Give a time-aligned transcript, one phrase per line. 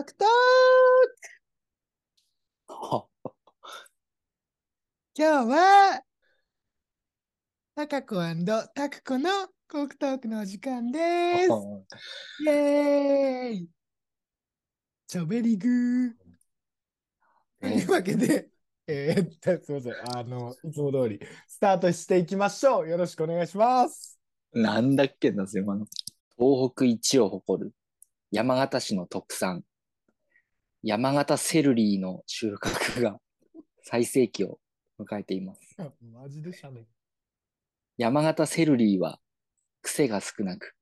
[0.00, 3.06] タクトーは
[5.14, 6.02] 今日は、
[7.74, 8.14] タカコ
[8.74, 9.28] タクコの
[9.70, 11.48] コークトークのお時間です。
[12.46, 13.68] イェーイ
[15.06, 16.12] チョベリグー。
[17.60, 18.48] というわけで、
[18.86, 20.18] えー、っと、すみません。
[20.18, 22.88] あの、いつも通り、スタートしていきましょう。
[22.88, 24.18] よろしくお願いします。
[24.52, 25.84] なんだっけな、今の。
[26.38, 27.74] 東北一を誇る
[28.30, 29.62] 山形市の特産、
[30.82, 33.20] 山形セルリーの収穫が
[33.84, 34.58] 最盛期を
[34.98, 35.76] 迎えています。
[36.00, 36.86] マジでしゃね。
[37.98, 39.20] 山形セルリーは
[39.82, 40.74] 癖が少なく、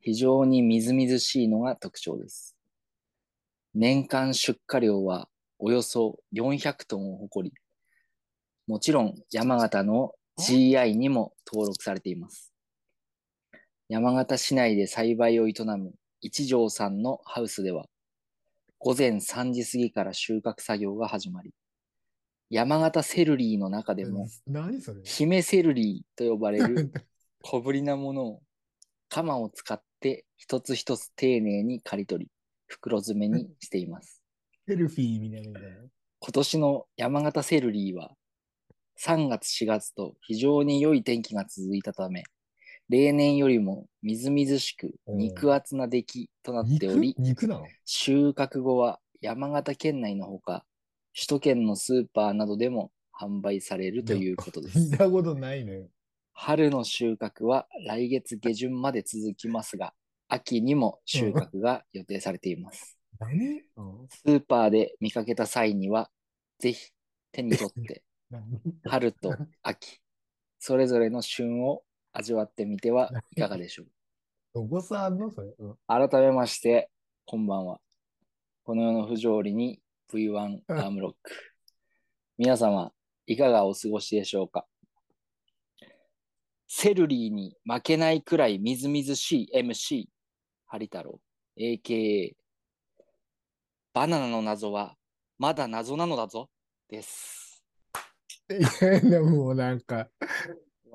[0.00, 2.56] 非常にみずみずしいのが特徴です。
[3.74, 5.28] 年間出荷量は
[5.58, 7.56] およそ400トンを誇り、
[8.68, 12.52] もちろん山形の GI にも登録されています。
[13.88, 17.86] 山形市内で栽培を営む一条さんのハウスでは、
[18.84, 21.54] 午前3時過ぎから収穫作業が始まり、
[22.50, 25.02] 山形セルリーの中でも、何それ？
[25.04, 26.92] 姫セルリーと呼ばれる
[27.44, 28.42] 小ぶりなものを
[29.08, 32.30] 鎌を使って一つ一つ丁寧に刈り取り、
[32.66, 34.20] 袋詰めにしています。
[34.66, 35.60] セルフィーみたいな。
[35.60, 38.16] 今年の山形セルリーは
[38.98, 42.24] 3月4月と非常に良い天気が続いたため、
[42.92, 47.66] 例年よりもみずみずしく肉厚な出来となっており肉、肉なの？
[47.86, 50.66] 収穫後は山形県内のほか、
[51.14, 54.78] 首都圏のスーパーなどでも販売されるということです。
[54.78, 55.86] 見たことないのよ。
[56.34, 59.94] 春の収穫は来月下旬まで続きますが、
[60.28, 62.98] 秋にも収穫が予定されています。
[64.10, 66.10] スーパーで見かけた際には、
[66.58, 66.90] ぜひ
[67.32, 68.42] 手に取って何
[68.84, 70.00] 春と秋、
[70.58, 73.86] それぞれの旬を味わってみてはいかがでしょう？
[74.54, 76.90] どこさんのそれ、うん改めまして、
[77.24, 77.80] こんばんは。
[78.64, 79.80] この世の不条理に
[80.12, 81.32] V1 アームロック。
[82.36, 82.92] 皆様、
[83.26, 84.66] いかがお過ごしでしょうか？
[86.68, 90.04] セルリーに負けないくらいみずみずしい MC、
[90.66, 91.20] ハリ太郎、
[91.58, 92.32] AKA、
[93.92, 94.96] バナナの謎は
[95.38, 96.48] まだ謎なのだぞ、
[96.88, 97.62] です。
[98.50, 100.08] いや、でもなんか、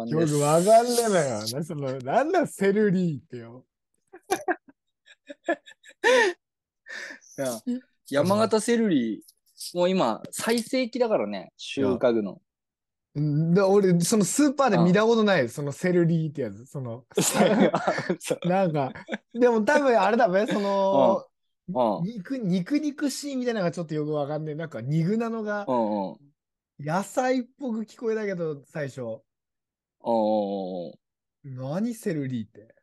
[0.05, 1.39] よくわかんねえのよ。
[1.39, 3.65] なそのなんだセルリーってよ。
[7.37, 7.61] いや
[8.09, 12.41] 山形セルリー、もう今、最盛期だからね、収穫の。
[13.15, 16.67] うんで俺、そのスーパーで見たことない、そのセルリーってやつ。
[16.67, 17.05] その、
[18.45, 18.93] なんか、
[19.33, 21.25] でも多分あれだべ、その、
[21.69, 24.55] うん肉、肉肉しいみたいなのがちょっとよくわかんねえ。
[24.55, 26.17] なんか、肉なのがう、んうん。
[26.79, 29.19] 野菜っぽく聞こえたけど、最初。
[30.01, 30.93] おー
[31.43, 32.75] 何セルリーって？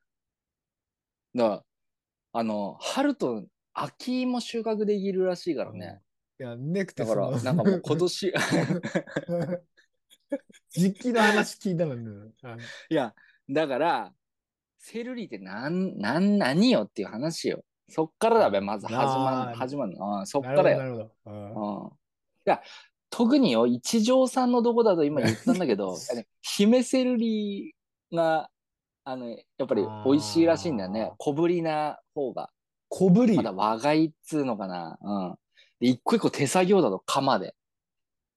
[1.35, 1.65] だから、
[2.33, 6.01] あの、春と秋も収穫できるらしいからね。
[6.41, 8.33] いや、ネクテだから、なんかもう今年、
[10.71, 12.33] 実機の話聞いたのに。
[12.43, 12.57] あ
[12.89, 13.15] いや、
[13.51, 14.13] だから、
[14.79, 17.65] セルリーってなん、なん、何よっていう話よ。
[17.89, 20.19] そっからだべ、まず始まあーる、始まるの。
[20.21, 20.79] うんそっなるほど、からよ。
[20.79, 21.15] なるほど。
[21.27, 21.89] うんうん。
[21.89, 21.91] い
[22.47, 22.63] や、
[23.17, 25.97] 特によ、一条さんのどこだと今言ったんだけど、
[26.43, 28.51] 姫セルリーが、
[29.05, 31.13] あの、やっぱり美味しいらしいんだよね。
[31.19, 32.51] 小ぶりな方が。
[32.89, 33.37] 小ぶり？
[33.37, 33.45] ま。
[33.45, 34.99] だ和貝っつうのかな。
[35.01, 35.39] うん。
[35.79, 37.55] で、一個一個手作業だと釜で。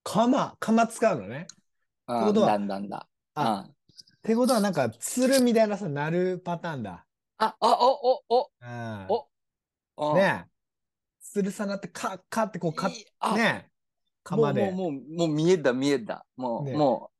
[0.03, 1.47] 釜、釜使うのね。
[2.07, 2.47] うん、ってことは？
[2.47, 3.07] だんだんだ。
[3.33, 3.71] あうん。
[3.71, 3.73] っ
[4.21, 7.03] てことは、なんか、つるみたいなさ、なるパターンだ。
[7.39, 10.49] あ、あ、お、お、お、うんお、うんねえ。
[11.19, 13.76] つるさなって、か、かってこう、かねえ。
[14.27, 14.71] 釜で。
[14.71, 16.25] もう、もう、もう、見えた、見えた。
[16.35, 17.11] もう、ねも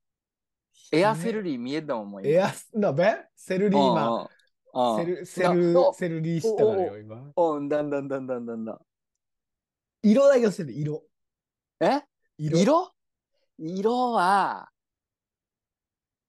[0.92, 2.30] う、エアセルリー見えたもん、もう今。
[2.30, 4.28] エアス、だべセルリー今。
[4.74, 5.06] うん、うん。
[5.06, 7.32] セル、セなルお、セルリーしたからよ、今。
[7.36, 8.80] うん、だんだんだんだんだんだん。
[10.04, 11.04] 色だけ教えて、色。
[11.80, 12.02] え？
[12.38, 12.60] 色？
[12.60, 12.94] 色？
[13.60, 14.70] 色は、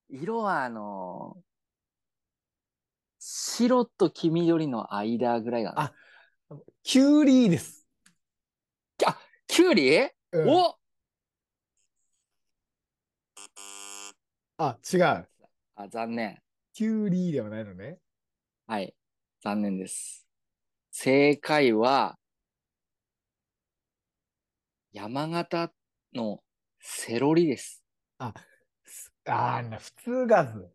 [0.09, 1.37] 色はあの
[3.19, 5.81] 白と黄緑の間ぐらいだな。
[5.81, 5.93] あ
[6.83, 7.85] キュウリです。
[9.47, 10.75] キュウリ、うんお
[14.57, 15.01] あ、違う。
[15.75, 16.41] あ、残念。
[16.73, 17.97] キュウリではないのね。
[18.67, 18.93] はい。
[19.41, 20.27] 残念です。
[20.91, 22.19] 正解は、
[24.91, 25.71] 山形
[26.13, 26.43] の
[26.79, 27.83] セロリです。
[28.17, 30.69] あーな、普通ガズ。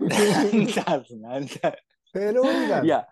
[0.00, 0.84] なんだ、
[1.20, 1.76] なんだ。
[2.12, 2.86] セロリガズ。
[2.86, 3.06] いや、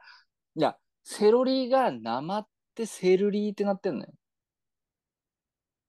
[0.57, 4.13] いや、セロリがなまってセルリーってなってんのよ。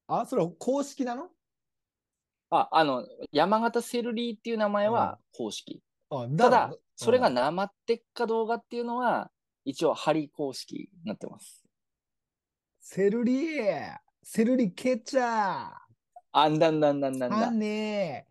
[0.08, 1.30] あ、それ公式なの？
[2.50, 5.82] あ、あの、山形セルリーっていう名前は公式。
[6.10, 9.32] あただろ、それがうんなまってっかどうかっていうのは、
[9.66, 11.64] 一応、針公式になってます。
[12.80, 13.98] セルリー？
[14.24, 15.72] セルリケチャー
[16.34, 17.52] あんだんだんだんだんカだ。
[17.52, 18.28] ネ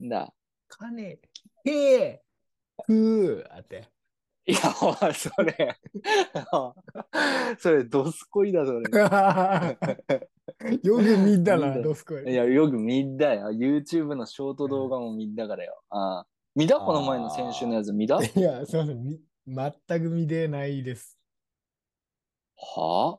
[0.00, 0.32] だ。
[0.68, 1.18] カネ
[1.64, 2.18] ヘー
[2.84, 3.88] フーって。
[4.46, 5.78] いや、お前それ。
[7.58, 8.88] それ、どすこいだ、それ。
[10.82, 12.30] よく見たな、見たどすこい。
[12.30, 13.50] いや、よく見たよ。
[13.50, 15.80] YouTube のショート動画も見たからよ。
[15.90, 18.16] ああ見たこの前の先週のやつ見た？
[18.16, 19.02] いや、すみません。
[19.02, 19.72] み全
[20.02, 21.16] く見てないです。
[22.56, 23.18] は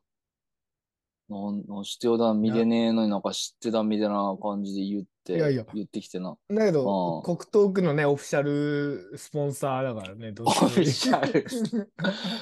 [1.32, 6.36] なんなんしてよだ、見てねえのになんか知ってたみたいな感じで言って、いやいや言ってきてな。
[6.50, 11.88] だけど、うん国東区のね、オフィシャルスポンサーだからね、どオフィシャル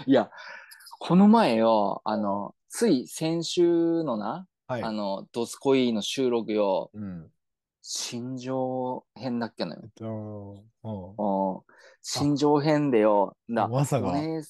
[0.06, 0.30] いや、
[0.98, 4.82] この前よ、あの、つい先週のな、はい。
[4.82, 7.32] あの、ドスコイの収録よ、うん。
[7.81, 9.91] 新庄編だっけなよえっ。
[9.94, 10.05] と、
[10.85, 11.62] うんうん
[12.03, 14.43] 新庄編でよ、だまさかお姉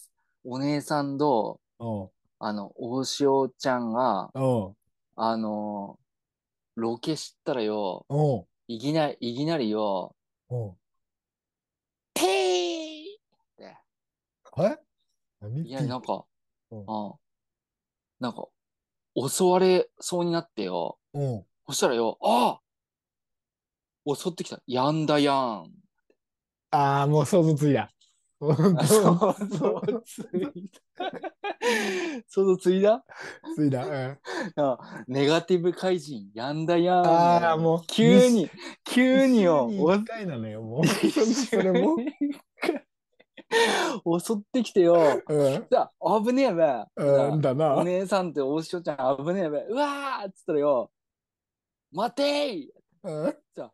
[0.44, 2.08] お姉さんと、うん。
[2.40, 4.74] あの、大塩ちゃんが、うん。
[5.14, 5.98] あの、
[6.74, 8.44] ロケ知ったらよ、うん。
[8.66, 10.16] いきなり、いきなりよ、
[10.50, 10.72] うん。
[12.12, 12.28] てーっ
[13.56, 13.76] て、
[14.56, 14.78] え？
[15.40, 15.62] 何？
[15.62, 16.24] いや、なんか、
[16.72, 16.86] うんうん。
[18.18, 18.48] なんか、
[19.26, 20.98] 襲われそうになってよ。
[21.14, 21.44] うん。
[21.66, 22.60] そしたらよ、あ
[24.06, 24.60] あ襲ってきた。
[24.66, 25.70] やんだやん。
[26.70, 27.90] ああ、もう想像ついた。
[28.40, 31.10] 想 像想像ついた。
[32.28, 33.04] 想像ついた？
[33.56, 33.84] ついた。
[33.86, 34.18] うん。
[34.56, 37.06] あネガティブ怪人、やんだやん。
[37.06, 37.82] ああ、もう。
[37.86, 38.48] 急に、
[38.84, 40.86] 急によ、一週に一回なのよ、もう。
[40.86, 41.96] それも。
[43.50, 45.22] 襲ってきてよ。
[45.26, 45.66] うん。
[45.70, 46.84] じゃあ、危ねえべ。
[46.96, 47.76] うんだな。
[47.76, 49.58] お姉さんって大塩ちゃん危ねえべ。
[49.70, 50.90] うわーっつったらよ、
[51.92, 52.68] 待てー
[53.04, 53.72] うんじゃあ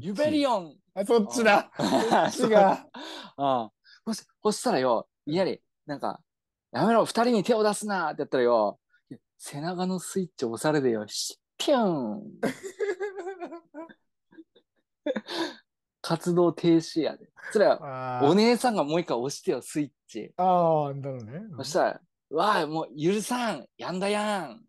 [0.00, 1.70] ユベリオンあ、そっちだ。
[1.78, 2.86] あそっちが。
[3.36, 3.70] ああ。
[4.06, 6.20] そしそしたらよ、いやり、なんか、
[6.72, 8.78] やめろ、二人に手を出すなってやったらよ、
[9.38, 12.22] 背中のスイッチ押されてよ、しピュン
[16.06, 17.28] 活動停止やで。
[17.50, 20.32] それは、あお姉さんがもう一回押してよ、スイッチ。
[20.36, 21.42] あー、だろうね。
[21.56, 22.00] そしたら、
[22.30, 24.64] うわあ、もう許さん、やんだやん。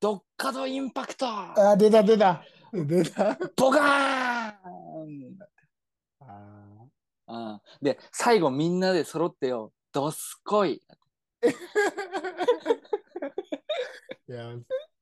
[0.00, 2.42] どっかとインパクトあー、出た出た。
[2.72, 3.38] 出た。
[3.56, 3.84] ボカーン
[6.20, 6.86] あ
[7.26, 10.80] ああで、最後みんなで揃ってよ、どすこい。
[11.42, 11.50] ー
[14.28, 14.54] いや、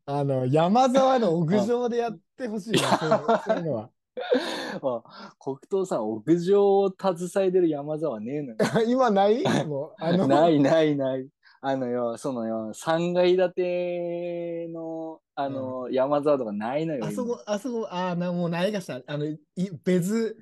[0.06, 3.06] あの、山沢の屋上でやってほしいな、そ
[3.54, 3.92] ういうのは。
[4.82, 8.56] あ黒糖さん、屋上を携えてる山沢ねえのよ。
[8.86, 9.42] 今ない？
[9.66, 11.28] もう、あの、ないないない。
[11.64, 17.06] あのよ、そのよ、3階建ての、あの、山沢とかないのよ。
[17.06, 19.00] あそこ、あそこ、ああ、なもうないがした。
[19.06, 19.38] あの、い
[19.84, 20.36] 別、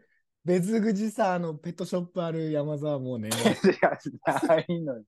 [0.47, 3.29] 別口さ、あの、ペットショップある山沢もうね、
[4.25, 5.05] ないのよ。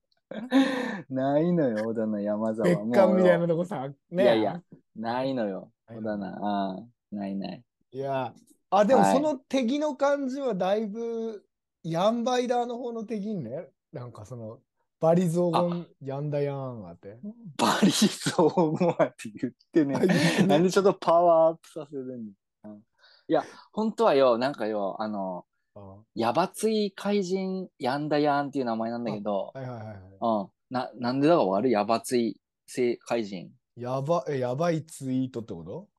[1.08, 2.68] ないのよ、小田の山沢。
[2.68, 4.22] 別館みたいなもとこさ、うね。
[4.22, 4.62] いやいや、
[4.94, 6.38] ないのよ、小田な。
[6.42, 6.76] ああ、
[7.10, 7.62] ないない。
[7.92, 8.32] いや、
[8.70, 11.44] あ、でもはいその敵の感じはだいぶ、
[11.82, 13.68] ヤンバイダーの方の敵ね。
[13.92, 14.60] なんかその、
[14.98, 17.18] バリゾーゴン、ヤンダヤーンあって。
[17.58, 19.98] バリゾーゴアって言ってねあ。
[19.98, 22.32] 言ってねなんでちょっとパワーアップさせるんだ、
[22.64, 22.82] うん
[23.28, 25.44] いや、本当はよ、なんかよ、あの、
[25.74, 29.96] あヤバツイ怪人ヤンダヤンっていう名前なんだけど、はいはいはいはい。
[30.20, 33.50] うん、な、なんでだか悪いヤバツイ性怪人。
[33.76, 35.72] やば、え、やばいツイートってこと？
[35.72, 35.91] 何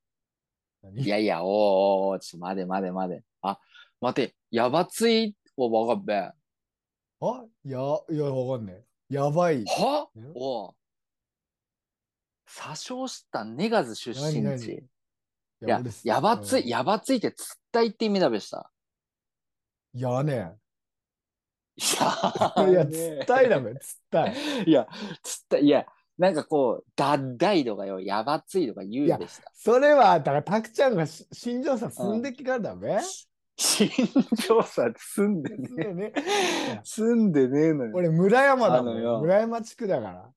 [0.95, 3.23] いやいや、おーおーちょっと待て待て待て。
[3.41, 3.59] あ、
[4.01, 6.13] 待て、ヤバツイはわかっべ。
[6.15, 6.33] は
[7.21, 9.15] あいや、いや、わかんねえ。
[9.15, 9.61] やばい。
[9.61, 9.65] え？
[10.35, 10.75] おう
[12.49, 14.73] 詐称したネガズ出身何地。
[14.73, 14.81] いい
[15.61, 18.69] や、ヤバツイ、いヤバツイってつったいって意味だべした。
[19.93, 20.39] やねいえ。
[22.57, 24.35] やいや、つったいだべ、つったい。
[24.67, 24.87] いや、
[25.23, 25.85] つった、いや、
[26.17, 29.51] なんかこう、だっだいとかよ、やばついとか言うんでした。
[29.53, 33.00] それは、だから、たくちゃんがし新庄さん住んできからだべ。
[33.55, 33.88] 新
[34.48, 36.13] 庄さん住んでねでね。
[36.84, 37.91] 住んでねえのよ。
[37.96, 40.32] 俺、村山だのよ村山地区だから。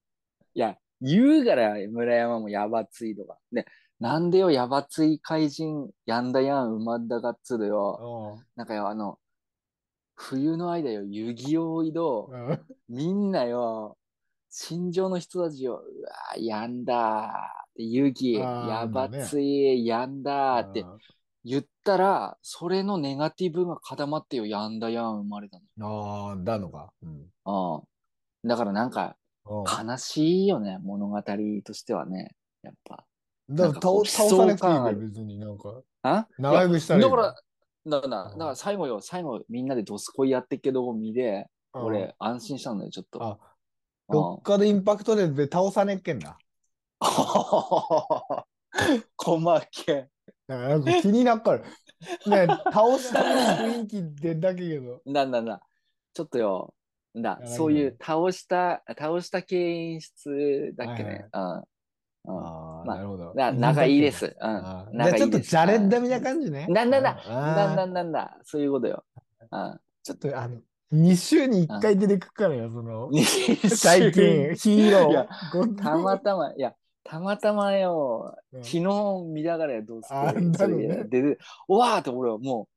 [0.55, 3.39] いや、言うから村山もやばついとか。
[3.53, 3.67] で、
[4.01, 8.37] なんでよ、やばつい怪人、やんだやん、馬だがっつるよ。
[8.39, 9.19] うなんかよ、あの、
[10.15, 13.97] 冬の間よ、遊戯王移動、んうんみんなよ、
[14.51, 20.85] 新庄の人たちよ、うわーやんだーって、遊戯、あーやばつい、やんだーって
[21.45, 26.93] 言ったら、それのネガティブが固まってよ、やんだやん生まれたああ、だのか。
[27.03, 28.49] うん。
[28.49, 29.17] だからなんか、
[29.49, 31.23] うん悲しいよね、物語
[31.65, 32.35] としてはね。
[32.63, 33.05] やっぱ。
[33.49, 35.83] だから倒倒さなくていいべ、悲壮感ある別になんか。
[36.03, 36.27] あ？
[36.39, 37.35] 長くしたらだから、
[37.87, 43.23] だから、うんだから最後よ、最後みんなでドスコイやってっけど、見で、うん俺安心したんだよ、ちょっと。
[43.23, 43.37] あ、うん
[44.09, 46.39] どっかでインパクトで倒さねっけんだ。
[49.17, 50.09] 細け。
[50.47, 51.59] だからなんか気になっから。
[51.59, 51.67] ね、
[52.73, 55.01] 倒した雰囲気でだけけど。
[55.07, 55.61] なんだな。
[56.15, 56.75] ちょっとよ。
[57.15, 61.27] だ、やそういう倒した、倒した系演出だっけね。
[61.33, 61.57] うん。
[61.59, 61.65] うん
[62.29, 63.35] ああ、まあなるほど。
[63.35, 64.27] だ仲いいです。
[64.27, 64.33] うん。
[64.43, 65.51] あーじゃあちょっと仲いいです。
[65.51, 66.67] ジャレッダみたいな感じね。
[66.69, 68.39] なんだななんだなんだ。
[68.45, 69.05] そういうことよ。
[69.53, 69.81] うん。
[70.03, 70.61] ちょっとあの、
[70.93, 75.83] 2週に1回出てくからよ、その、二最近、ヒーロー。
[75.83, 78.63] たまたま、いや、たまたまよ、うん。
[78.63, 78.83] 昨日
[79.33, 81.05] 見ながらどうすあかだろうね。
[81.05, 81.39] で、で、
[81.69, 82.69] うわーって俺はもう、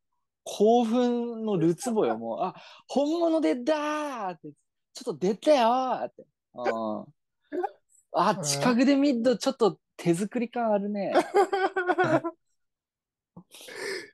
[0.44, 2.56] 興奮のるつぼよ、もう、あ、
[2.88, 4.50] 本物出たーって、
[4.94, 6.25] ちょっと出たよーって。
[6.56, 6.62] う
[7.06, 7.06] ん
[8.12, 11.13] あ、近くで見るとちょっと手作り感あるね。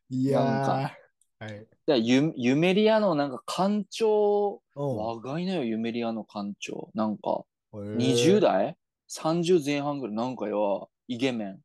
[0.10, 0.92] いやー。
[1.40, 1.68] はい。
[1.88, 6.90] でユユメリアのなんか館長、うん若いのよ、ユメリアの館長。
[6.94, 8.76] なんか、へー20代
[9.10, 11.60] ?30 前半ぐらい、なんかよ、イケメン。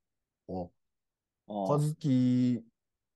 [0.48, 2.62] おうんカズキ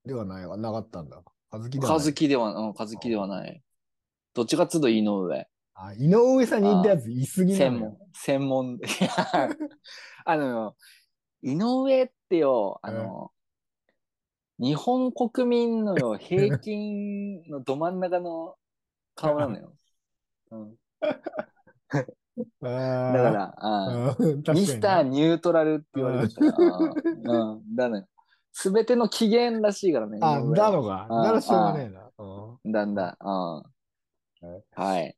[0.04, 1.22] ではないわ、なかったんだ。
[1.50, 2.04] カズキではカない。
[2.04, 3.62] ズキでは、うん、カズキではない。
[4.34, 5.46] どっちかっつうと井上。
[5.74, 8.74] あ、井上さんに言ったやつ、いすぎなのよ専門。。
[8.76, 8.78] 専門。
[8.80, 9.50] いや
[10.24, 10.76] あのよ、
[11.42, 13.30] 井上ってよ、あの、
[14.58, 18.54] 日本国民のよ、平均のど真ん中の
[19.14, 19.72] 顔なのよ。
[20.50, 20.76] うん、
[22.60, 28.06] だだから、あかにミスターニュートラルって言われてたら、うん、だね。
[28.52, 30.18] すべての起源らしいからね。
[30.20, 31.06] あ、だのか。
[31.10, 32.10] うんならしょうがねえな。
[32.18, 33.62] うだんだ、うん。
[34.74, 35.16] はい。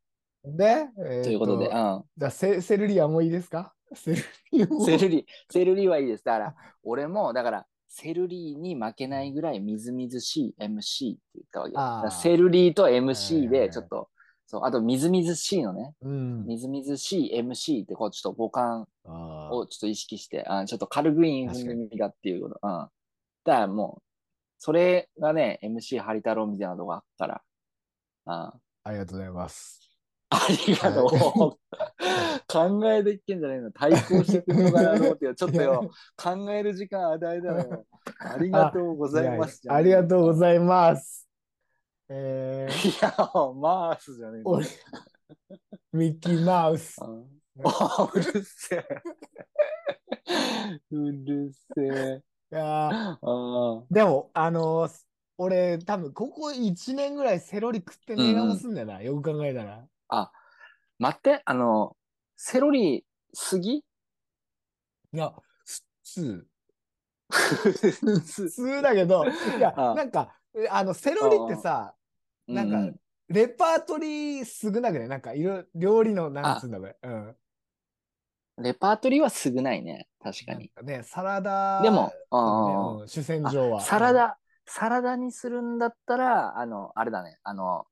[0.49, 1.73] んで、えーということで、うん。
[2.17, 3.75] じゃあセ、セルリアもいいですか？
[3.95, 4.67] セルリ。
[4.85, 6.25] セルリー、セルリーはいいです。
[6.25, 11.81] だから、俺も、だから、セルリーに負けないぐらいみずみずしい MC って言ったわけよ。
[11.81, 14.09] あーだからセルリーと MC はいで、ちょっと、
[14.47, 15.95] そう、あとみずみずしいのね。
[16.03, 16.47] うん。
[16.47, 22.61] みずみずしい MC って、こう、ちょっと五感をちょっと意識して、あちょっと軽く韻踏んでみたがっていうこと。
[22.63, 22.71] うん。
[22.71, 22.91] だか
[23.61, 24.03] らもう、
[24.59, 27.43] それがね、MC ハリ太郎みたいなとこあったから。
[28.27, 28.61] うん。
[28.85, 29.86] ありがとうございます。
[30.31, 31.77] ありがとう。
[32.49, 35.35] 考えていけんじゃないの対抗してくるのかなと思ってよ。
[35.35, 37.87] ちょっとよ、 考える時間与えたらよ。
[38.25, 39.63] ありがとうございます。
[39.65, 41.29] いやありがとうごいざいます。
[42.09, 43.15] えー、いや、
[43.55, 44.77] マースじゃねえ
[45.93, 47.05] ミッキーマウス。
[47.05, 49.03] うんあうるせえ。
[50.91, 52.23] うるせえ。
[52.53, 53.87] いやーああ。
[53.91, 55.07] でも、あのー
[55.39, 59.87] 俺、多分ここ1年ぐらいセロリ食ってねえかもすんだよな、よく考えたら。
[60.09, 60.33] あ、
[60.99, 61.97] 待って、あの、
[62.37, 63.77] セロリ、杉？
[63.79, 63.85] い
[65.13, 65.33] や、
[65.65, 66.47] 普通。
[67.29, 71.95] 普普通だけど、いや、あなんか、えあの、セロリってさ、
[72.47, 72.99] なんかう
[73.29, 76.97] レパートリー少なくねなんか、いろ、料理の、なんつうんだべ。
[77.03, 77.37] うん。
[78.59, 80.09] レパートリーは少ないね。
[80.23, 80.71] 確かに。
[80.83, 82.13] ね、サラダ、でも、
[83.03, 83.81] ね主戦場は。
[83.81, 87.87] サラダ、サラダにするんだったら、あの、あれだね、あの、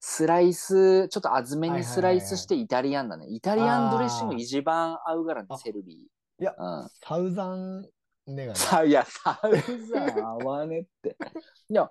[0.00, 3.26] スライス、ちょっと厚めにスライスしてイタリアンだね。
[3.28, 5.92] イタリアンドレッシング一番合うからねあ、セルリ
[6.40, 6.82] いや、ー。
[6.82, 6.88] うん。
[7.06, 7.82] サウザン
[8.26, 8.58] ネガね。
[8.58, 9.56] さ、いや、サウ
[9.92, 11.16] ザン合わねって。
[11.68, 11.90] いや、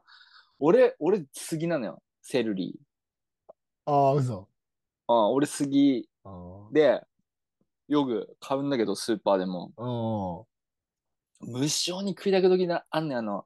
[0.57, 2.79] 俺、俺、杉なのよ、セルリ
[3.85, 4.49] ああ、嘘。
[5.07, 5.13] ー。
[5.13, 7.03] あ俺、杉あーで、
[7.87, 10.47] よく買うんだけど、スーパーでも。
[11.41, 11.51] うん。
[11.51, 13.45] 無性に食いたく時な、あんねんあの、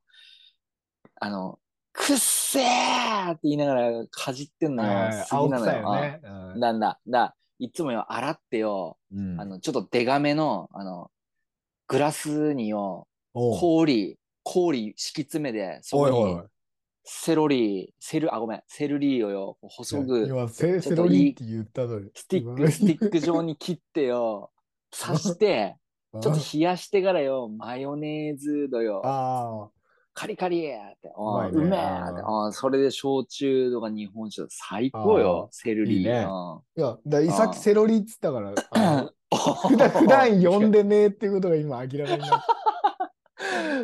[1.20, 1.60] あの、
[1.94, 4.90] くっせーって言いながらかじってんのよ。
[4.90, 6.22] はい青杉なのよね。
[6.24, 7.00] あなんだ。
[7.08, 11.12] だ、いつもよ、洗ってよ、うんあの、ちょっとデカめの、あの、
[11.88, 16.44] グラスによ、氷、氷敷き詰めて、そこにおいおい。
[17.06, 22.12] セロリ、セル、あ、ごめん、セルリーをよ、細く、今セ、ちょっといいセロリって言ったのに。
[22.16, 24.52] スティック、スティック状に切ってよ、
[24.92, 25.78] 刺して、
[26.14, 29.70] ちょっと冷やしてからよ、マヨネーズのよ、あ
[30.14, 35.98] カリカリって、あうめえって、あそれで焼酎とか日本酒最高あよ、セルリー。
[36.00, 36.28] いいね。
[36.78, 39.14] いや、ださっきセロリって言ったから、
[39.68, 42.64] 普段、普段呼んでねえっていうことが今明らかになった。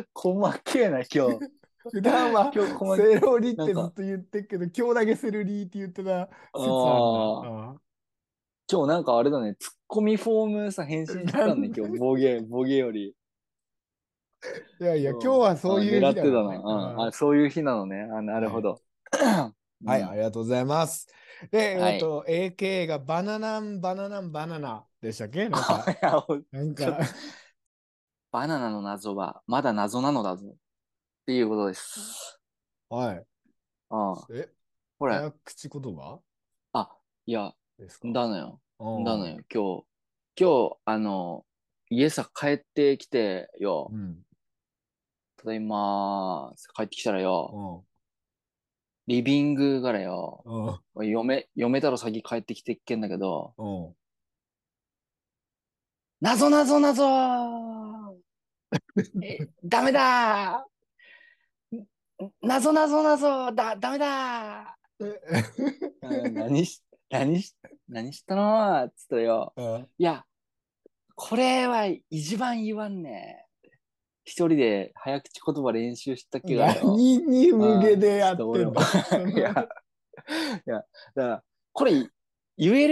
[0.14, 1.38] 細けえな、今日。
[1.90, 2.52] 普段は
[2.96, 6.28] セロリってずっと言ってっけど、今日だけセロリって言ってた
[8.70, 13.14] 今日なんかあれだね、ツッコミフォームさ、返信してたんね、今日、ボケ、ボケより。
[14.80, 17.12] いやいや、うん今日はそういう日だねうんあ。
[17.12, 18.08] そういう日なのね。
[18.12, 18.80] あなるほど。
[19.12, 21.08] はい、うんありがとうございます。
[21.50, 25.48] で、はいえっと、AK がバナナン、バナナン、バナナでしたっけ？
[25.48, 25.84] なんか、
[26.52, 26.98] なんか、
[28.30, 30.46] バナナの謎はまだ謎なのだぞ。
[30.48, 30.54] っ
[31.26, 32.38] ていうことです。
[32.88, 33.26] はい。
[33.90, 34.38] うん。
[34.38, 34.48] え、
[34.98, 36.20] ほら、早口言葉？
[36.72, 37.54] あ、いや、
[38.12, 38.60] だのよ。
[38.78, 39.38] うんだのよ。
[39.52, 39.84] 今日、
[40.36, 41.44] 今日、あの、
[41.88, 44.22] 家さ帰ってきてよ、うん。
[45.40, 46.68] ただいまーす。
[46.74, 47.82] 帰ってきたらよ、
[49.06, 49.14] うん。
[49.14, 51.08] リビングからよ、うん。
[51.08, 53.94] 嫁、嫁太郎先帰ってきてっけんだけど、うん。
[56.20, 58.16] なぞなぞなぞー。
[59.24, 61.86] えダメだー。
[62.42, 65.18] なぞなぞなぞだ、ダメだー。
[66.02, 67.56] うん 何し、何し、
[67.88, 68.90] 何したのー。
[68.90, 69.88] つったらよ、うん。
[69.96, 70.26] いや、
[71.14, 73.46] これは一番言わんね。
[74.30, 76.82] 一人で早口言葉練習した気がよ。
[76.84, 78.80] 何に向けでやってんだ
[79.28, 79.50] いや、
[80.66, 80.84] いや、だか
[81.14, 81.92] ら、これ
[82.56, 82.86] 言え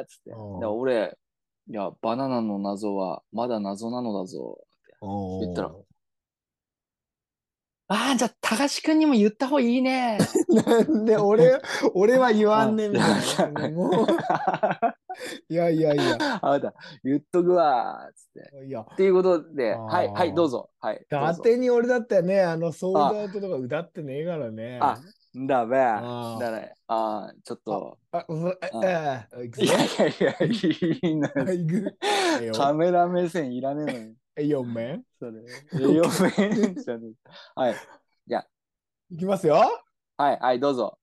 [0.00, 0.06] る？
[0.06, 0.32] つって。
[0.64, 1.18] 俺、
[1.68, 4.58] いや、バナナの謎はまだ謎なのだぞ。
[5.02, 5.72] 言言ったら
[7.92, 10.16] ああ、じゃあ、高志くんにも言った方がいいね。
[10.48, 11.60] なんで俺、
[11.92, 13.04] 俺は言わんねんみた
[13.44, 13.68] あいな。
[13.70, 14.06] もう、
[15.48, 16.18] いやいやいや。
[16.42, 16.74] あなた、
[17.04, 18.10] 言っとくわ。
[18.14, 18.66] つって。
[18.66, 20.70] いや、っていうことで、はい、はい、どうぞ。
[20.80, 21.06] はい。
[21.10, 24.78] どうぞ勝手に俺だったらね、あの、ソードアウトとか歌ってねえからね。
[24.80, 24.98] あ
[25.46, 25.78] だべ。
[25.78, 26.74] あーだね。
[26.88, 27.98] ああ、ちょっと。
[28.12, 29.50] あ、あいぞやい
[29.98, 31.30] やいや、いいな。
[32.56, 34.14] カメラ目線いらねえのに。
[34.36, 35.04] えよ、めん。
[35.18, 35.42] それ。
[35.74, 37.74] 栄養面じゃねえはい。
[39.12, 39.56] いきますよ。
[40.16, 40.96] はい、はい、どうぞ。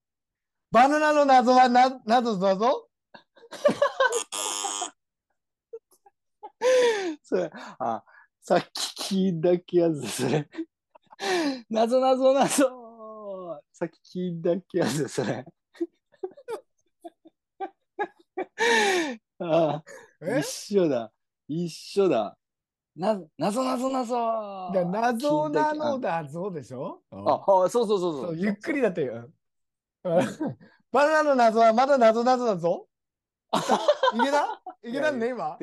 [0.72, 2.88] バナナの謎はな、なぞだぞ？
[7.24, 8.04] それ、あ、
[8.42, 10.50] さっき聞いたやつ、それ。
[11.70, 15.46] なぞなぞなぞさっき聞いたやつ、それ。
[19.40, 19.84] あ
[20.22, 20.40] え？
[20.40, 21.12] 一緒だ。
[21.48, 22.38] 一緒だ。
[22.96, 26.24] な、なぞなぞなぞだ謎なのだ。
[26.24, 27.04] だぞでしょ？
[27.12, 28.26] あ、あ、そうそうそうそう。
[28.28, 29.30] そうゆっくりだってよ。
[30.04, 32.88] バナナの謎はまだ謎謎だぞ。
[33.54, 34.62] いけた？
[34.84, 35.58] いけたんね、今？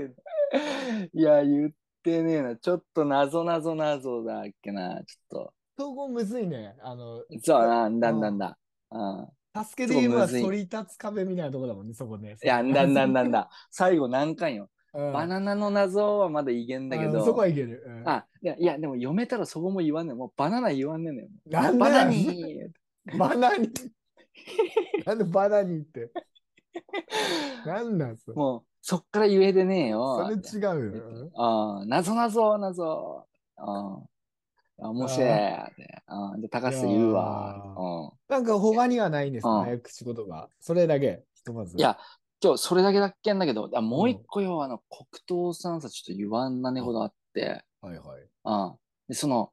[1.12, 1.70] いや、言っ
[2.02, 2.56] てねえな。
[2.56, 5.02] ちょっとなぞなぞなぞだっけな。
[5.04, 6.76] ちょっ統合むずいね。
[6.82, 7.26] あの、と。
[7.42, 8.58] そうだな、んだんだんだ。
[8.90, 9.28] うん。
[9.64, 12.36] 助けで言えばそり立つ壁みたいなとこだもんね、そこね。
[12.42, 13.50] いや、んだんだんだんだ。
[13.70, 14.64] 最後何回よ。
[14.64, 14.74] うん
[15.12, 17.20] バナナの謎はまだいけんだけど。
[17.20, 17.82] あそこはいける。
[17.84, 20.16] うんあ、いや、いやでも読めたらそこも言わんねん。
[20.16, 21.28] もうバナナ言わんねんねん。
[21.50, 23.70] なんでバナニーバナニ。
[25.04, 26.12] なんでバナニって。
[27.66, 28.36] なんなんそれ。
[28.36, 30.28] もう、そっから言えてねえよ。
[30.42, 31.30] それ違うよ。
[31.36, 33.26] ああ、謎謎謎。
[33.56, 33.98] あ
[34.78, 35.30] あ、面白い。
[35.30, 35.70] あ
[36.06, 37.64] あ、で、高橋言うわ。
[37.78, 38.12] うん。
[38.28, 40.48] なんか他にはないんですうんか早口言葉。
[40.60, 41.24] それだけ。
[41.34, 41.78] ひとまず。
[41.78, 41.98] いや、
[42.42, 48.28] 今日それだけだっけんだけど、あもう一個よ、あの、黒糖さんさ、ちょっと言わんなねほどあって、はいはい。
[48.44, 48.78] うん。
[49.08, 49.50] で、その、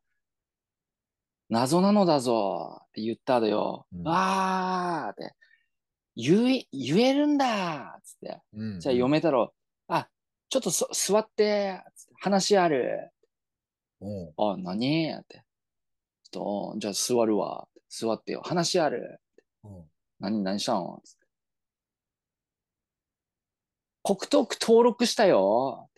[1.47, 3.85] 謎なのだぞって言っただよ。
[3.93, 5.33] うんわーって、
[6.15, 8.41] 言え、言えるんだつって。
[8.53, 9.53] うんじゃあ読めたろ。
[9.87, 10.07] あ、
[10.49, 11.81] ちょっとそ座って、
[12.19, 13.11] 話ある。
[14.01, 15.13] うんあ、何？
[15.13, 15.43] って。
[16.31, 17.67] ちょっと、じゃあ座るわ。
[17.89, 18.41] 座ってよ。
[18.43, 19.21] 話ある。
[19.63, 19.83] うん
[20.19, 21.01] 何、何したの？
[21.03, 21.25] つって。
[24.03, 25.89] 黒糖区登録したよ。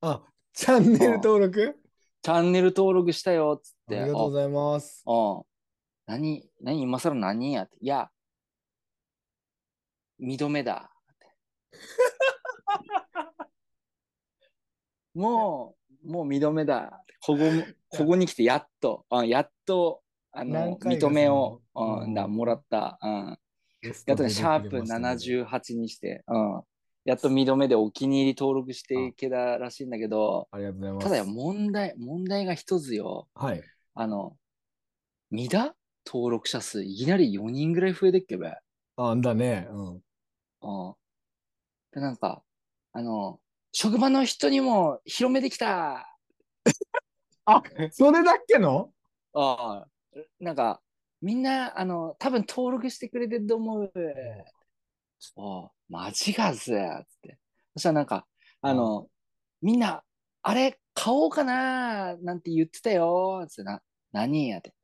[0.00, 1.78] あ、チャンネル登録？
[2.22, 3.60] チャンネル登録したよ。
[3.62, 4.00] つって。
[4.00, 5.02] ありがとうございます。
[5.06, 5.42] ああ
[6.06, 7.52] 何、何、今更何？
[7.52, 7.76] やって。
[7.80, 8.10] いや、
[10.18, 10.90] 二度目だ。
[15.14, 17.04] もう、もう二度目だ。
[17.20, 22.98] ここも、ここに来てやっと、あやっと、あの、認めを、うん、だ、もらった。
[23.02, 23.38] うん。
[24.06, 26.62] やっとね、シャープくれましたね78にして、うん。
[27.04, 31.04] やっと二度目でお気に入り登録していけたらしいんだけど、ありがとうございます。
[31.04, 33.28] ただよ、問題、問題が一つよ。
[33.34, 33.62] はい。
[33.94, 34.36] あの、
[35.30, 35.74] 見だ
[36.06, 38.54] 登録者数、いきなり4人ぐらい増えてっけべ。
[39.10, 39.68] あんだね。
[39.70, 39.94] うん。
[39.94, 40.94] うん。
[41.92, 42.42] で、なんか、
[42.92, 43.40] あの、
[43.72, 46.08] 職場の人にも広めてきた。
[47.92, 48.92] それだっけの？
[49.34, 49.88] ああ、
[50.40, 50.80] なんか、
[51.20, 53.92] みんな、あの、多分登録してくれてると思う。
[55.36, 57.38] ああ、マジかぜ、つって。
[57.74, 58.26] そしたらなんか、
[58.60, 59.08] あの、
[59.60, 60.02] みんな、
[60.42, 63.46] あれ、買おうかななんて言ってたよ。
[63.48, 63.80] つってな、
[64.12, 64.74] 何やって。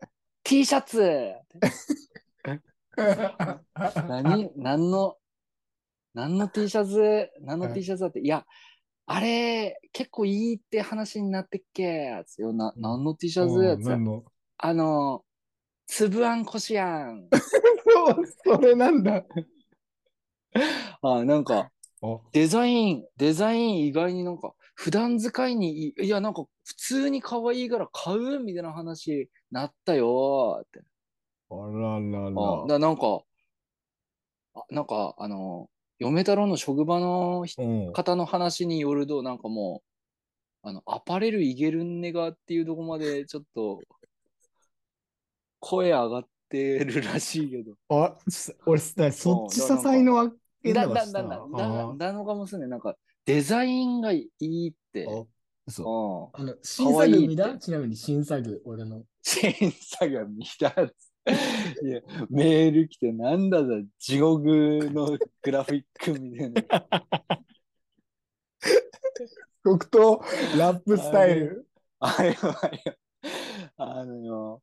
[0.44, 1.34] T シャツ
[4.08, 5.16] 何何の、
[6.14, 8.20] 何の T シャツ何の T シャツだって。
[8.20, 8.44] いや、
[9.06, 13.90] あれ、結構いいって話になってっけつよな、うん何の T シャツうんつ
[14.58, 15.24] あの、
[15.86, 17.28] つぶあんこしあん。
[17.90, 19.24] そう、それなんだ。
[21.00, 30.80] あ、なんか、おデザイン、デザイン意外になんか、普段使いにいい、いや、なんか、普通に可愛いから買うみたいな話なったよって。
[31.50, 32.30] あららあ、
[32.62, 32.66] ら。
[32.66, 33.22] だなんか、
[34.54, 37.92] あなんか、あの、嫁太郎の職場のひうん。
[37.92, 39.82] 方の話によると、なんかも
[40.64, 43.80] う、あの、アパレルイゲルンネガっていうとこまでちょっと、
[45.60, 47.74] 声上がってるらしいけど。
[47.88, 50.30] あ、す俺、そそっち支えのわ
[50.62, 52.68] けだ、だだ、だ、だ、だ、だのかもしれない。
[52.68, 55.06] なんか、デザインがいいって。
[55.06, 55.24] あ
[55.66, 56.30] 嘘。
[56.34, 56.40] うん。
[56.40, 57.58] あの、新作見た？
[57.58, 59.02] ちなみに新作、俺の。
[59.22, 61.07] 審査が見たやつ。
[61.84, 64.44] いや、メール来て、なんだぞ、地獄
[64.92, 66.62] のグラフィックみたいな。
[69.62, 70.22] 黒糖
[70.56, 71.66] ラップスタイル。
[72.00, 72.96] あれはよ、
[73.76, 74.62] あのよ、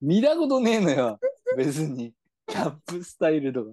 [0.00, 1.18] 見たことねえのよ、
[1.56, 2.14] 別に。
[2.46, 3.70] キャップスタイルとか。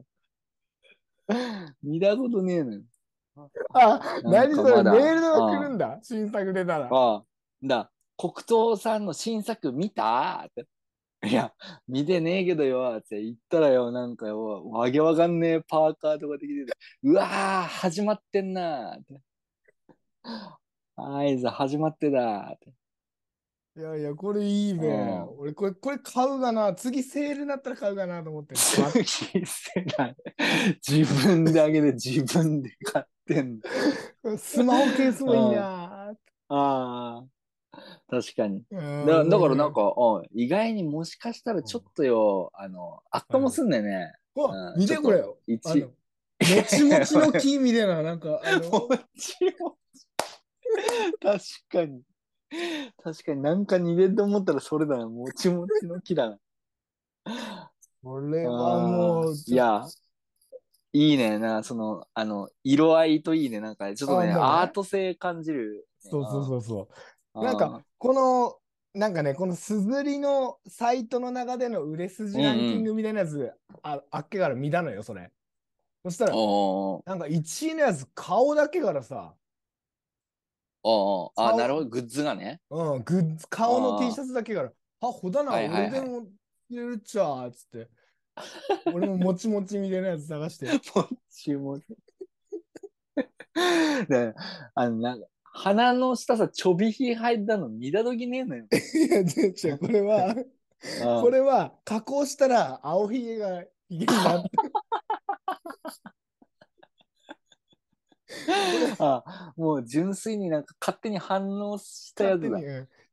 [1.83, 2.81] 見たことねえのよ。
[3.73, 5.99] あ、何それ、メールが来るんだ？
[6.01, 6.87] 新作出たら。
[6.91, 7.23] ああ、
[7.61, 10.45] だ、黒糖さんの新作見た？
[10.47, 10.65] って。
[11.27, 11.53] いや、
[11.87, 19.21] 見てねえけどよ、って言ったらよ、なんかよ、わけわかんねえパーカーとかできてて、うわー、始まってんなーって。
[20.95, 22.73] あいつ始まってだーって。
[23.77, 25.39] いやいや、これいいねうん。
[25.39, 26.73] 俺、これ、これ買うかな。
[26.73, 28.59] 次セールになったら買うかなと思ってる。
[28.59, 30.15] 次世代。
[30.85, 33.61] 自分であげて自分で買ってん
[34.23, 34.37] の。
[34.37, 36.09] スマホケースもいいな。
[36.09, 36.15] あ
[36.49, 37.23] あ、
[38.11, 38.61] 確かに。
[38.69, 44.13] うんだだからなんか、うん意外にもしかしたらちょっとよ、あの、あったもすんだよね。
[44.35, 45.37] うわ見てこれよ。
[45.47, 50.05] もちもちの木みたいな、なんか、あもの、 ちもち。
[51.21, 52.01] 確かに。
[53.01, 55.07] 確かになんかに入れると思ったらそれだな。
[55.07, 56.39] もちもちの木だな。
[58.03, 59.85] これはもう、いや、
[60.91, 61.39] いいね。
[61.39, 63.61] な、その、あの、色合いといいね。
[63.61, 65.87] なんか、ちょっとね、ねアート性感じる。
[65.99, 66.87] そうそうそうそう。
[67.35, 68.57] うんなんか、この、
[68.93, 75.31] なんかね、このすずりのサイトの中での売れ筋ランキングみたいなやつ、ああっけから見たのよ、それ。
[76.03, 76.35] そしたら、な
[77.15, 79.33] んか1位のやつ、顔だけからさ、
[80.83, 81.85] おーあ、顔なるほど。
[81.87, 82.59] グッズがね。
[82.69, 86.27] うん、グッズ、顔の T シャツだけから、あ、ほだな、はいはいはい俺でも
[86.69, 87.87] 入れるっちゃー、つって。
[88.93, 90.67] 俺ももちもちみたいなやつ探して。
[90.95, 91.85] もちもち。
[94.07, 94.33] で
[94.73, 98.65] あの、なんか、鼻の下さ、ちょびひ入ったの見たときねえのよ。
[98.71, 100.35] いや、これは、
[101.03, 104.49] あこれは加工したら青ひげがひげになって、
[108.99, 112.59] あ、もう純粋になんか勝手に反応したやつだ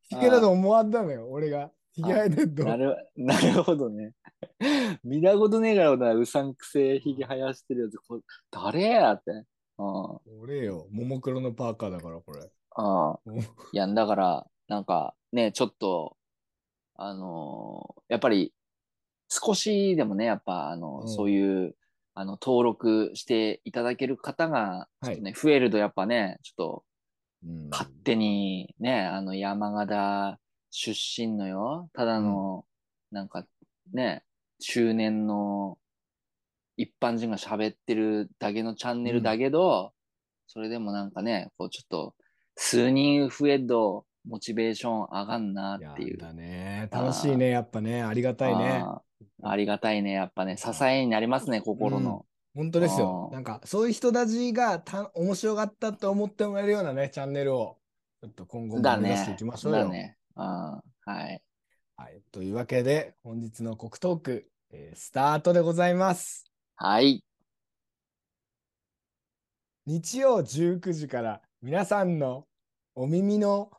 [0.02, 1.70] ひげだと思わんだのよ、俺が。
[1.92, 2.64] ひげ生えてると。
[2.64, 4.12] なる、なるほどね。
[5.02, 8.20] 見たことねえからな、うさんくせえひげ生やしてるやつ、こ
[8.50, 9.44] 誰やって。
[9.78, 12.50] あ俺よ、ももクロのパーカーだから、これ。
[12.76, 13.38] ああうん。
[13.40, 16.16] いや、だから、なんかね、ちょっと、
[16.96, 18.52] あのーやっぱり、
[19.28, 21.08] 少しでもね、やっぱ、あの、うん。
[21.08, 21.76] そういう、
[22.14, 25.06] あの、登録していただける方が、はい。
[25.06, 26.84] ちょっとね、増えると、やっぱね、ちょっと、
[27.44, 27.70] うん。
[27.70, 30.38] 勝手にね、あの山形
[30.70, 30.92] 出
[31.26, 32.64] 身のよ、ただの、
[33.10, 33.46] なんか
[33.92, 34.24] ね、
[34.60, 35.78] 中年の
[36.78, 39.92] 一般人が喋ってるだけのチャンネルだけど、
[40.46, 42.14] それでもなんかね、こうちょっと
[42.56, 46.18] 数人増えるとモチベーション上がんなっていう。
[46.18, 46.88] やだね。
[46.90, 48.02] 楽しいね、やっぱね。
[48.02, 48.84] ありがたいね。
[49.42, 50.12] ありがたいね。
[50.12, 52.24] やっぱね、支えになりますね、心の。
[52.54, 57.76] 本当ですよなんか、そういう人たちがた面白かったと思ってもらえるようなね、チャンネルを、
[58.20, 59.56] ちょっと今後もだね目指していきま。
[59.56, 59.78] しょうよ。
[59.80, 60.16] だね。
[60.34, 61.42] あーはい。
[61.96, 62.22] はい。
[62.32, 66.47] というわけで、本日の国トーク、えースタートでございます。
[66.80, 67.24] はい。
[69.84, 72.46] 日曜19時から皆さんの
[72.94, 73.72] お耳の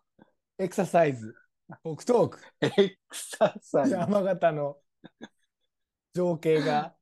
[0.57, 1.33] エクササイズ、
[1.81, 2.69] 北トーク、エ
[3.07, 3.91] クササイズ。
[3.91, 4.75] 山形の
[6.13, 6.93] 情景が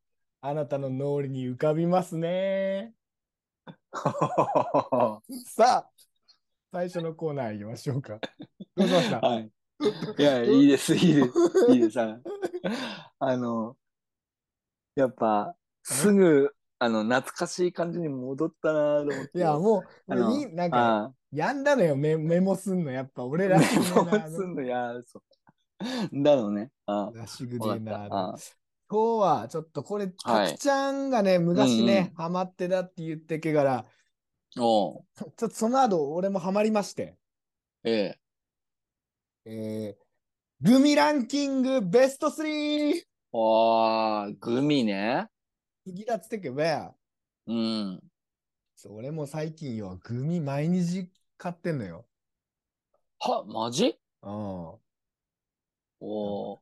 [0.42, 2.94] あなたの脳裏に浮かびますね。
[5.48, 5.90] さあ、
[6.72, 8.20] 最初のコーナー行きましょうか。
[8.76, 9.20] どうしました？
[9.20, 9.52] はい。
[10.20, 11.30] いや、いいです、いいです、
[11.72, 12.00] いいです。
[13.20, 13.76] あの、
[14.94, 15.56] やっぱ、
[15.90, 19.38] すぐ、あの、懐かしい感じに戻ったなと思って。
[19.38, 22.92] いや、もう、あのいいなんか、あやんだのよ、メメモすんの。
[22.92, 26.24] やっぱ俺あ、らメモすんの、いや、そう。
[26.24, 26.72] だろうね。
[26.86, 28.36] あらしくあ、わねえな
[28.90, 33.86] 今日はちょっとこれ、はいたくちゃんがね、昔うんね、ハマってたって言ってけから、
[34.58, 37.18] おうちょっとその後俺もハマりまして、
[37.84, 38.20] ええ。
[39.46, 43.04] えー、グミランキングベスト 3!
[43.34, 45.28] ああ、グミね。
[45.88, 46.96] 次だっつってけばや、
[47.46, 48.02] うん。
[48.76, 52.08] そう俺も最近よ、グミ毎日買ってんのよ。
[53.20, 54.00] は、マジ？
[54.22, 54.80] うん。
[56.00, 56.60] おー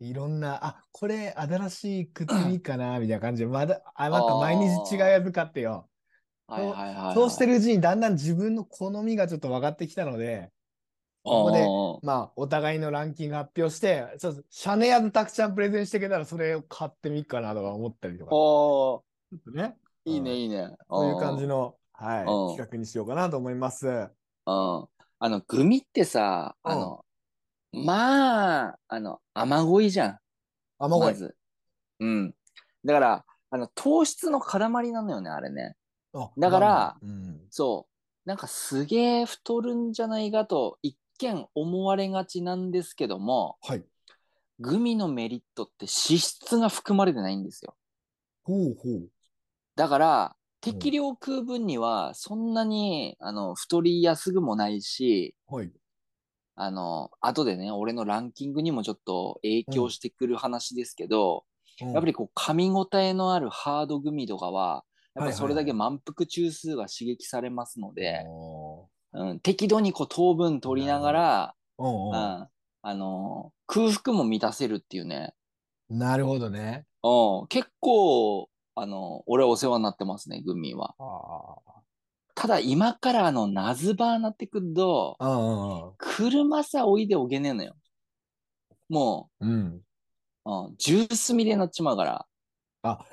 [0.00, 5.90] いろんな、あ、これ新しい靴見っかな、みたいな感じで、まだ、あ、なんか毎日違うやつ買ってよ。
[6.48, 7.14] はいはいはいはい。
[7.14, 10.50] そうしてるうちにだんだん自分の好みがちょっと分かってきたので、
[11.22, 18.30] ここでまあ、お互いのランキング発表して、ちょっとシャネヤズたくちゃんプレゼンしてくれたら、それを買ってみっかなとか思ったりとか。
[18.30, 19.04] ちおーょ
[19.36, 20.76] っとね、いいね、うんいいね。
[20.88, 21.56] そういう感じの。
[21.56, 23.86] の、はい、うん企画にしようかなと思います。
[23.86, 24.08] うん。
[24.46, 24.88] あ
[25.20, 27.04] の、グミってさ、あの、
[27.72, 30.18] まあ、あの、雨乞いじゃん。
[30.78, 31.00] 甘い。
[31.00, 31.36] まず。
[32.00, 32.34] うん。
[32.84, 35.76] だから、あの、糖質の塊なのよね、あれね。
[36.14, 38.28] あだから、うん、そう。
[38.28, 43.84] なんかすげえ太るんじゃないかと、一見思われがちなんですけども、はい。
[44.58, 47.74] グミのメリットって脂質が含まれてないんですよ。
[48.44, 49.08] ほうほう。
[49.76, 55.70] だから、適量食う分には、そんなに、あの、太りやすぐもないし、はい。
[56.56, 61.44] あの、後でね、俺のランキングにもちょっと影響してくる話ですけど、
[61.78, 75.34] ややっぱりこう、噛み応えのあるハードグミとかは、やっぱそれだけはい満腹中枢が刺激されますので、おうん、適度にこう糖分取りながら、う、うんあの、空腹も満たせるっていうね、
[75.90, 76.86] なるほどね。
[77.02, 80.94] うん、結構、あの、俺はお世話になってますね、グミは。
[80.98, 81.56] あ
[82.36, 85.28] ただ今からあの、夏場になってくると、あ。
[85.28, 87.74] うんうん車さおいでおげねえのよ。
[88.88, 89.82] もうん。
[90.44, 92.26] う、うん、ジュースみでなっちまうから。
[92.82, 93.04] あ、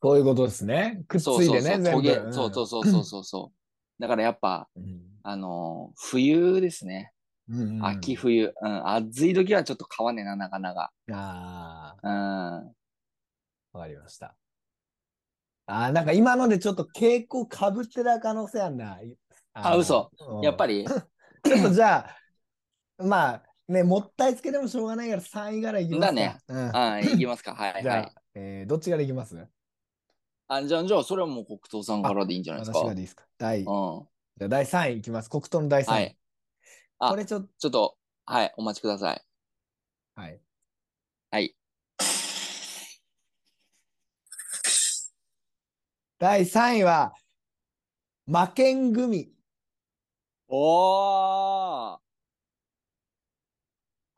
[0.00, 1.02] そういうことですね。
[1.08, 2.32] くっつそうそうそう、いてね、全トゲ、部。
[2.32, 3.58] そうそうそうそうそうそう。
[3.98, 5.00] だからやっぱ、うん。
[5.22, 7.12] あのー冬ですね。
[7.48, 8.52] うんうんうん秋冬。
[8.60, 10.92] うん、暑い時はちょっと買わねえな、なかなか。
[11.12, 12.10] あうん。
[12.10, 12.72] あ、
[13.72, 14.34] わかりました。
[15.66, 18.98] ああ、なんか今のでちょっと傾向かぶってた可能性あんな。
[19.54, 20.10] あ嘘。
[20.18, 20.84] うんやっぱり、
[21.44, 26.06] ちょっとじゃあ、まあね、もったいつけてもしょうがないから3位からいきますか。
[26.06, 27.54] だねうんあいきますか。
[27.54, 28.12] はいじゃあ、はい。
[28.34, 29.36] えーどっちからいきます？
[30.46, 32.78] あ、じゃあ、じゃあ、それはもう黒糖さんからでいいんじゃないですか？
[32.78, 33.24] 私がでいいですか？
[33.38, 33.74] 第、じうん。
[33.74, 35.30] ゃあ第3位いきます。
[35.30, 35.90] 黒糖の第3位。
[35.92, 36.18] はい。
[36.98, 39.22] あこれちょっと、ちょっと、はい、お待ちください。
[40.16, 40.40] はい。
[41.30, 41.56] はい。
[46.18, 47.14] 第3位は、
[48.26, 49.30] 魔剣組。
[50.48, 51.98] おー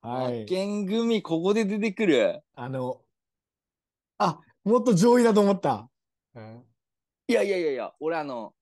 [0.02, 0.40] はい。
[0.40, 2.42] 負けん組、ここで出てくる？
[2.54, 3.00] あの、
[4.18, 5.88] あ、もっと上位だと思った。
[6.36, 6.62] うん
[7.28, 8.52] いやいやいやいや、俺あの、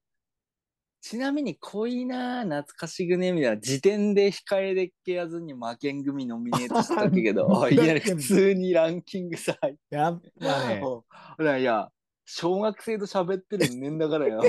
[1.03, 9.55] ちなみに濃いなー懐かしぐねみたいな時点で控えでっけやずに負けん組ノミネートしたけど、 いきなり普通にランキングさ、
[9.91, 11.05] やっぱね、お
[11.43, 11.91] いやいや、
[12.25, 14.41] 小学生と喋ってる年だからよ。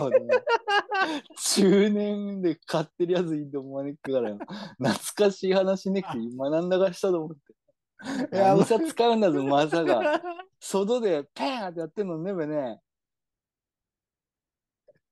[1.37, 4.37] 中年で買ってるやついいと思わねっからよ。
[4.77, 8.35] 懐かしい話ねって今なんだかしたと思って。
[8.35, 10.21] いや何さ使うんだぞ、まさか。
[10.61, 12.79] 外でペーンってやってんのねべね。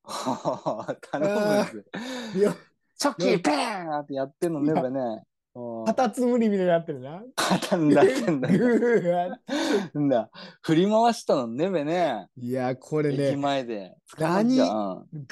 [1.11, 2.39] 頼むぜ。
[2.39, 2.55] いや
[2.97, 5.23] チョッキーペーンってやってんのねべね。
[5.85, 7.21] カタツムリみたいになってるな。
[7.35, 8.49] 肩んだってんだ
[10.17, 10.29] だ。
[10.61, 12.27] 振り回したのねべね。
[12.37, 13.93] いや、これ駅ね、前で。
[14.17, 14.57] 何？
[14.57, 14.63] グ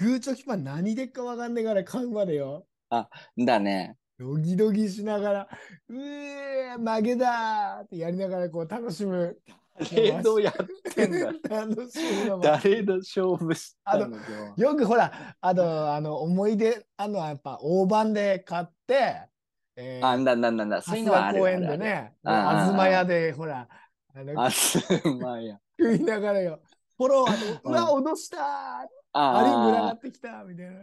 [0.05, 2.65] ーチョキパン何でっかわかんねえから買うまでよ。
[2.91, 3.09] じゃ
[3.41, 3.97] んだね。
[4.19, 5.47] ドギドギしながら、
[5.89, 9.39] うえー、負けだーってやりながらこう楽しむ。
[9.79, 11.33] 誰とやってんだ。
[11.49, 14.15] 楽しむのも誰と勝負したの？
[14.15, 14.21] よ。
[14.57, 19.27] よくほら、あの、あの思い出、あの、やっぱ大判で買って、
[19.75, 20.81] えーあんだんだんだんだ。
[20.81, 21.39] そういうのはある。
[21.39, 23.67] 公園でね、あるある東屋でほら、
[24.13, 25.57] あのまんや。
[25.79, 26.59] 食いながらよ、
[26.97, 27.31] フォロー、
[27.65, 30.81] あのうわ、脅したーああリング上があってきたみたいな。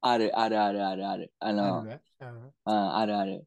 [0.00, 1.32] あるあるあるあるある。
[1.38, 3.46] ああの、るねうんうん、あるある。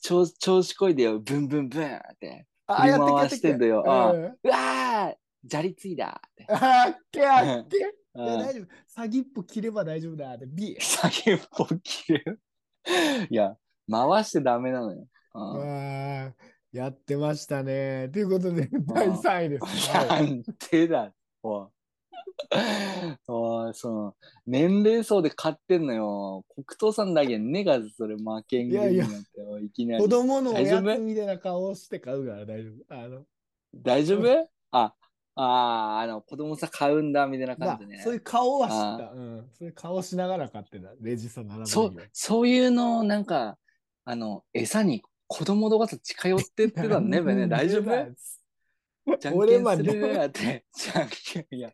[0.00, 2.46] 調調子こいでよ、ブンブンブンって。
[2.66, 5.14] あ、振りやって回してんだようんあうわー
[5.48, 6.20] 砂利ついだ。
[6.48, 7.76] あっけあっけ。
[7.78, 7.80] い
[8.14, 8.66] うんや大丈夫。
[8.86, 10.46] 先っぽ切れば大丈夫だって。
[10.46, 10.80] ビー。
[10.80, 12.40] 先っぽ切る？
[13.30, 13.56] いや、
[13.90, 15.06] 回してダメなのよ。
[15.34, 16.32] うんあー
[16.72, 18.08] やってましたね。
[18.12, 19.64] ということで、第3位です。
[19.94, 21.12] なはいんでだ。
[21.42, 21.68] おい
[23.28, 26.44] おいその年齢層で買ってんのよ。
[26.54, 30.08] 黒糖さんだけねがそれ負けん組になっておいいきなり子。
[30.08, 32.94] 供のおやつみたいな顔をして買うから大丈夫。
[32.94, 33.24] あの、
[33.74, 34.48] 大丈夫？
[34.70, 34.94] あ、
[35.34, 38.00] あーあの子供さ買うんだみたいなまあ感じね。
[38.02, 38.74] そういう顔は知っ
[39.06, 39.12] た。
[39.12, 39.50] うん。
[39.52, 40.92] そういう顔しながら買ってた。
[41.00, 43.58] レジさん並ぶそうそういうのなんか、
[44.04, 47.48] あの、餌に子供とかと近寄ってってたね、べね。
[47.48, 49.16] 大丈夫？
[49.18, 50.14] じゃんけ俺まんすでる？
[50.24, 50.64] って。
[50.74, 51.72] じゃんけん、いや。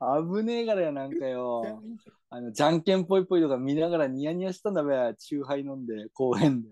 [0.00, 1.82] 危ねえからや、なんかよ。
[2.30, 6.68] あの、じゃんけんぽいぽいとか見ながらニヤニヤしたんだべ、チューハイ飲んで、公園で。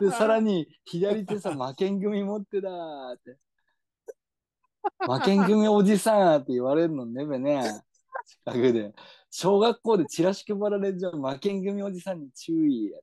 [0.00, 3.36] で、さらに、左手さ、負けん組持ってたーって。
[4.98, 7.62] 負けん組おじさんって言われるのねべね。
[8.44, 8.94] 近くで。
[9.30, 13.00] 小学校でチラシ配られるじゃん、負けん組おじさんに注意や。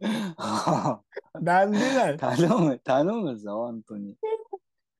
[1.40, 2.16] なんでだよ。
[2.16, 4.16] 頼む、頼むぞ、本当に。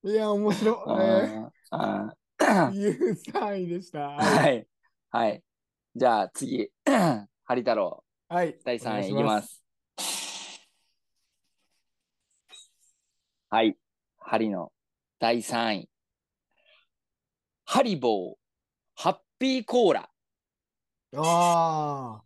[0.03, 1.60] いや、面白い。
[1.71, 3.99] あーあいう3位でした。
[3.99, 4.67] ー はい。
[5.11, 5.43] はい。
[5.95, 6.71] じゃあ次、
[7.45, 8.59] ハリ太郎、はい。
[8.65, 9.43] 第3位いきま。
[9.43, 9.65] す。
[13.49, 13.77] はい。
[14.19, 14.73] ハリの
[15.19, 15.91] 第3位。
[17.65, 18.37] ハリボー、
[18.97, 20.11] ハッピーコーラ。
[21.17, 22.23] あ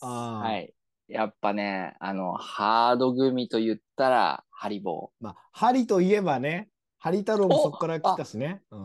[0.00, 0.06] あ。
[0.06, 0.74] はい。
[1.08, 6.68] やっぱね、あの、ハード組と言ったら、ハリボまあ、ハリといえばね、
[7.04, 8.62] ハリ太郎もそこから来たしね。
[8.70, 8.78] う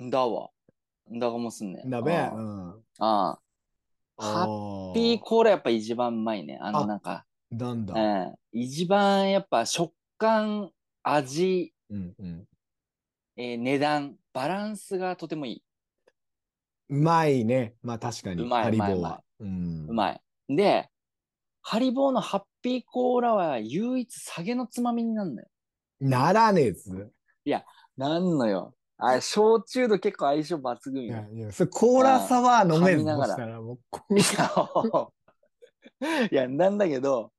[0.00, 0.08] ん。
[0.08, 0.50] だわ。
[1.12, 1.82] んだがもすんね。
[1.84, 2.12] だべ。
[2.12, 2.80] うん。
[3.00, 4.22] あー。
[4.22, 6.60] ハッピーコーラやっぱ一番うまいね。
[6.62, 7.94] あの、あなんか、なんだ。
[7.94, 8.34] うん。
[8.52, 10.70] 一番やっぱ食感、
[11.02, 12.44] 味、うんうん。
[13.36, 15.62] えー値段、バランスがとてもいい。
[16.90, 17.74] うまいね。
[17.82, 18.44] まあ確かに。
[18.44, 19.24] うまいハリボーは。
[19.40, 19.44] う
[19.92, 20.20] まい。
[20.54, 20.88] で、
[21.62, 25.48] ハリボーのハッピーコーラは唯一酒のつまみになるのよ。
[26.00, 27.10] ならねえっつ。
[27.96, 28.74] なんのよ。
[28.98, 31.14] あ、焼酎と結構相性抜群いよ。
[31.14, 34.16] やいや、それコーラサワー飲めると噛みながらしたら、もうこい
[36.00, 37.32] や、いや、なんだけど、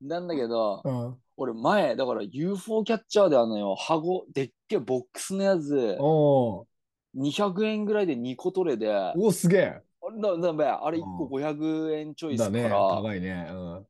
[0.00, 1.18] なんだけどう、、うん。
[1.36, 6.66] 俺前、だから UFO キャッチャーであのよ、ハゴ、でっけえボックスのやつ、お
[7.14, 9.26] 200円ぐらいで2個取れで、あお。
[9.26, 9.82] お、すげえ。
[10.20, 13.48] だだべあれ1個500円ちょいすだから、高いね。
[13.50, 13.76] うん。
[13.76, 13.84] うん。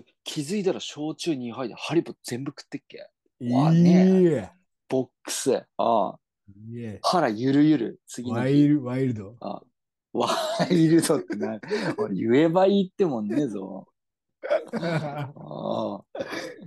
[0.00, 3.08] で気づいたら焼酎2杯でハリボ全部食ってっけ？
[3.40, 4.50] いいえ。
[4.88, 5.56] ボックス。
[5.56, 6.18] ああ。
[7.02, 8.00] 腹ゆるゆる。
[8.06, 8.30] 次。
[8.30, 9.34] ワイル、ワイルド？
[9.40, 9.62] あ
[10.12, 10.28] ワ
[10.70, 11.60] イルドってな。
[11.98, 13.86] 俺言えばいいってもんねえぞ。
[14.74, 16.00] ああ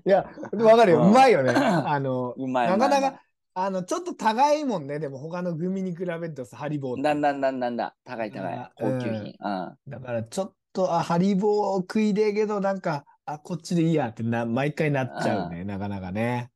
[0.05, 1.01] いや、わかるよ。
[1.03, 1.53] うまいよね。
[1.55, 2.67] あの、うまい。
[2.67, 3.21] なかなか、
[3.53, 4.99] あの、ちょっと高いもんね。
[4.99, 7.95] でも他のグミに比べるとさ、ハリボーだんだんだんだんだ。
[8.03, 8.71] 高い高いあ。
[8.75, 9.33] 高級品。
[9.39, 9.77] うん。
[9.87, 15.63] だからちょっと、あ、ハリボー食いでえけど、なんか、あ、こっちでいいやってな、毎回なっちゃうね。
[15.63, 16.51] なかなかね。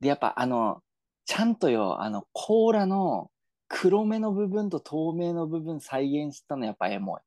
[0.00, 0.82] で、やっぱあの、
[1.24, 3.30] ちゃんとよ、あの、コーラの
[3.68, 7.20] 黒目の部分と透明の部分再現したのやっぱエモい。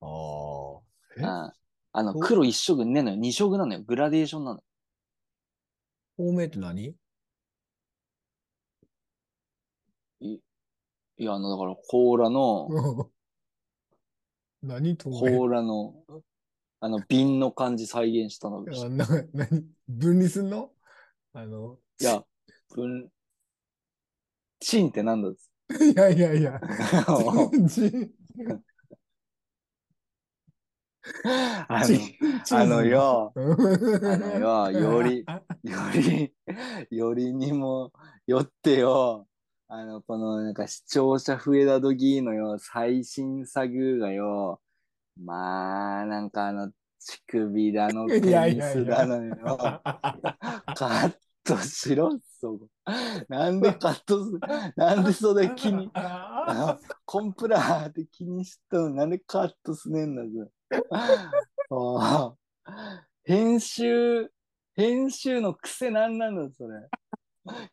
[0.00, 0.80] ああ。
[1.16, 1.20] え？
[1.20, 1.52] うん。
[1.94, 3.16] あの、お黒一色ねえのよ。
[3.16, 3.82] 二色なのよ。
[3.82, 4.60] グラデーションなの。
[6.16, 6.96] 透明って何？
[10.20, 10.34] い
[11.18, 12.68] いや、あの、だからコーラの、
[14.62, 15.44] 何透コ明？
[15.44, 15.94] ーラの、
[16.84, 18.64] あの、瓶の感じ再現したの。
[18.68, 19.64] あな何？
[19.88, 20.72] 分離すんの？
[21.32, 22.24] あの、いや、
[22.74, 23.08] 分、
[24.58, 25.48] チンってなんだっつ？
[25.80, 26.60] いやいやいや。
[31.68, 31.86] あの、
[32.44, 33.52] チあのよ、うん。
[34.04, 35.24] あのよ、より、
[35.62, 36.34] より、
[36.90, 37.92] よりにも
[38.26, 39.28] よってよ、
[39.68, 44.60] あの、このなんか視聴者増えた時のよ、最新作がよ、
[45.16, 49.82] まあ、なんかあの、乳首だの、 ペニスだのよ、 カ
[50.74, 52.68] ットしろ、そこ。
[53.28, 54.32] なんでカットす、
[54.76, 60.22] なんでそれ気に、あ のコンプラーって気にしたのなんでカットすねんだ
[61.70, 62.38] ぞ。
[63.24, 64.30] 編集、
[64.74, 66.88] 編集の癖なんなんだそれ。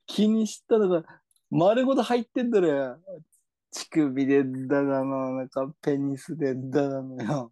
[0.06, 1.04] 気にしたのが
[1.50, 3.00] 丸ごと入ってんだろよ。
[3.72, 7.52] 乳首でだだの、なんかペニスでだだのよ。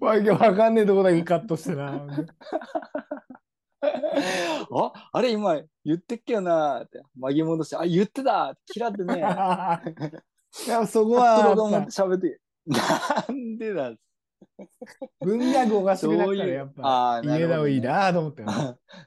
[0.00, 2.06] わけわかんねえとこだけカットしてな。
[3.82, 9.16] あ、あれ今言ってっけよなって巻き戻して、あ、言ってた嫌ってね。
[10.66, 11.54] いや、そこは
[11.90, 12.40] 喋って。
[12.64, 12.78] な
[13.32, 13.92] んでだ
[15.20, 18.44] 文脈おかしくなったらやっぱあーなるほどね入れた方がいいなと思って。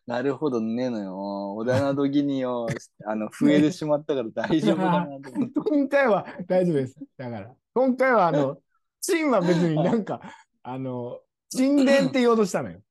[0.06, 1.56] なるほどね のよ。
[1.56, 2.67] 小田の時によ、
[3.06, 5.60] あの、増えてしまったから大丈夫かなと思って。
[5.69, 6.95] 今回は大丈夫です。
[7.17, 8.58] だから、今回はあの、
[9.02, 10.21] チンは別になんか、
[10.63, 11.19] あの、
[11.50, 12.82] 沈殿って言おうとしたのよ。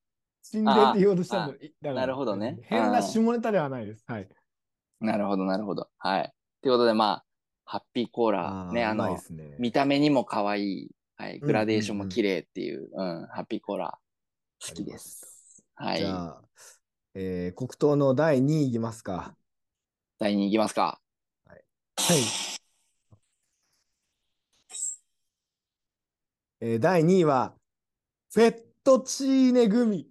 [0.43, 1.53] 沈殿って言おうとしたの。
[1.53, 4.05] だからなるほどね変な下ネタではないです。
[4.07, 4.29] はい。
[5.01, 5.89] なるほど、なるほど。
[5.99, 6.33] はい。
[6.63, 7.25] ということで、まあ、
[7.65, 9.19] ハッピーコーラ、ね、あの。
[9.59, 13.99] 見た目にも可愛い、はい、うんグラデーションも綺麗っていう、うん、ハッピーコーラ、
[14.61, 15.65] 好きです。
[15.75, 16.05] はいじ。
[16.05, 16.43] ゃあ、
[17.15, 19.37] えー黒糖の第2位いきますか。
[20.19, 21.01] 第2位いきますか。
[21.47, 21.65] はい。
[26.61, 27.55] えー第2位は、
[28.33, 30.09] フェットチーネグミ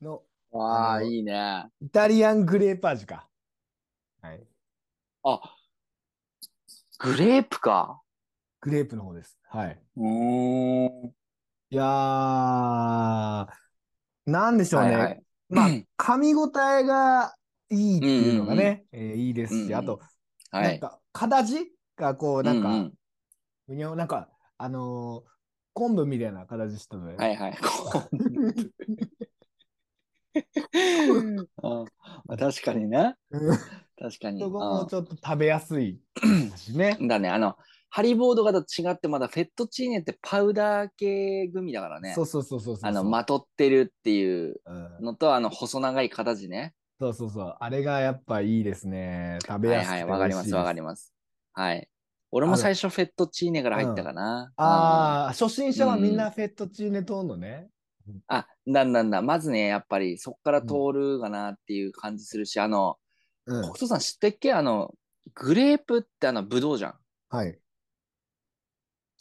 [0.00, 1.66] のわあ、いいね。
[1.80, 3.28] イタリアングレーパージュか。
[4.22, 4.46] はい。
[5.22, 5.40] あ、
[6.98, 8.02] グレープか。
[8.66, 9.38] グレープの方です。
[9.48, 9.80] はい。
[9.96, 11.14] うーん。
[11.70, 13.46] いやー、
[14.26, 14.90] なんでしょうね。
[14.90, 15.22] はいはい。
[15.48, 17.36] まあうん、噛み応えが
[17.70, 20.00] いいっていうのがね、えーいいですし、うんうんあと、
[20.50, 20.64] はい。
[20.64, 22.92] なんか、形がこう、なんか、うんうん
[23.68, 25.30] ふにょなんか、あのー
[25.74, 27.58] 昆布みたいな形したので、はいはい。
[31.62, 31.84] あ
[32.26, 33.14] まあ確かにね。
[33.30, 33.58] うん
[33.98, 34.40] 確かに。
[34.40, 35.98] そこもちょっと食べやすい
[36.56, 37.04] しねう。
[37.04, 37.28] んだね。
[37.28, 37.56] あの、
[37.96, 42.12] ハリボードがと違って、まだフェットチーネってパウダー系グミだからね。
[42.12, 42.90] そうそうそうそうそう。
[42.90, 46.74] あの、まとってるっていううんのと、あの、細長い形ね。
[47.00, 47.56] そうそうそう。
[47.58, 49.38] あれがやっぱいいですね。
[49.46, 51.14] 食べやすくてはいはい、わかります、わかりまます。
[51.54, 51.88] はい。
[52.32, 54.52] 俺も最初フェットチーネから入ったかな。
[54.56, 57.70] ああ、初心者はみんうなフェットチーネ通んのね。
[58.28, 59.22] あ、だんだんだ。
[59.22, 62.98] まずね、やっぱりそっから通るかなっていう感じするし、あの、
[63.46, 63.72] うん北。
[63.72, 64.52] 斗さん知ってっけ？
[64.52, 64.92] あの、
[65.32, 66.94] グレープってあの、ブドウじゃん。
[67.30, 67.58] はい。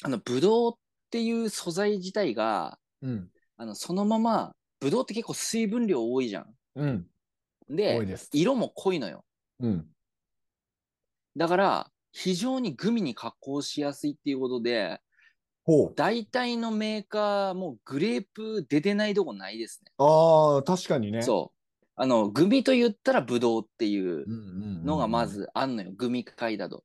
[0.06, 0.80] あの、ブドウっ
[1.10, 3.32] ていう素材自体が、うん。
[3.58, 6.54] あの、そのまま、ブドウって結構水分量多いじゃん。
[6.76, 7.08] うん。
[7.68, 8.30] で、です。
[8.32, 9.26] 色も濃いのよ。
[9.60, 9.88] うん。
[11.36, 15.02] だから、非常にグミに加工しやすいっていうことで、
[15.64, 15.94] ほう。
[15.96, 19.92] 大体のメーカーもグレープ出てないとこないですね。
[19.98, 21.24] ああ、確かにね。
[21.24, 21.86] そう。
[21.96, 25.26] あの、グミと言ったらブドウっていううんうんうんうんのがま。
[25.26, 25.92] ずあんのよ。
[25.96, 26.84] グミ界だと。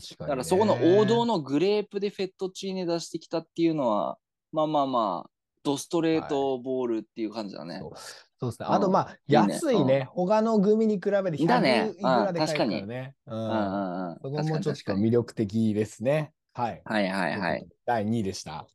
[0.00, 1.26] 確かに、だからそこの王道。
[1.26, 4.18] のグレープでフェットチーネ出してきたっていうのは、
[4.52, 5.30] まあまあまあ、
[5.62, 7.78] ドストレートボールっていう感じだね。
[7.80, 7.92] そう
[8.38, 8.66] そうですね。
[8.68, 10.08] うんあと、まあ、いいね安いね。
[10.10, 13.14] 他のグミに比べて100だねいくらで買えるからうんね。
[13.26, 13.42] ううんん。
[13.42, 14.14] うんうん。
[14.14, 16.32] そこもちょっと魅力的ですね。
[16.52, 16.82] はい。
[16.84, 17.66] はいはいはい。。
[17.84, 18.66] 第2位でした。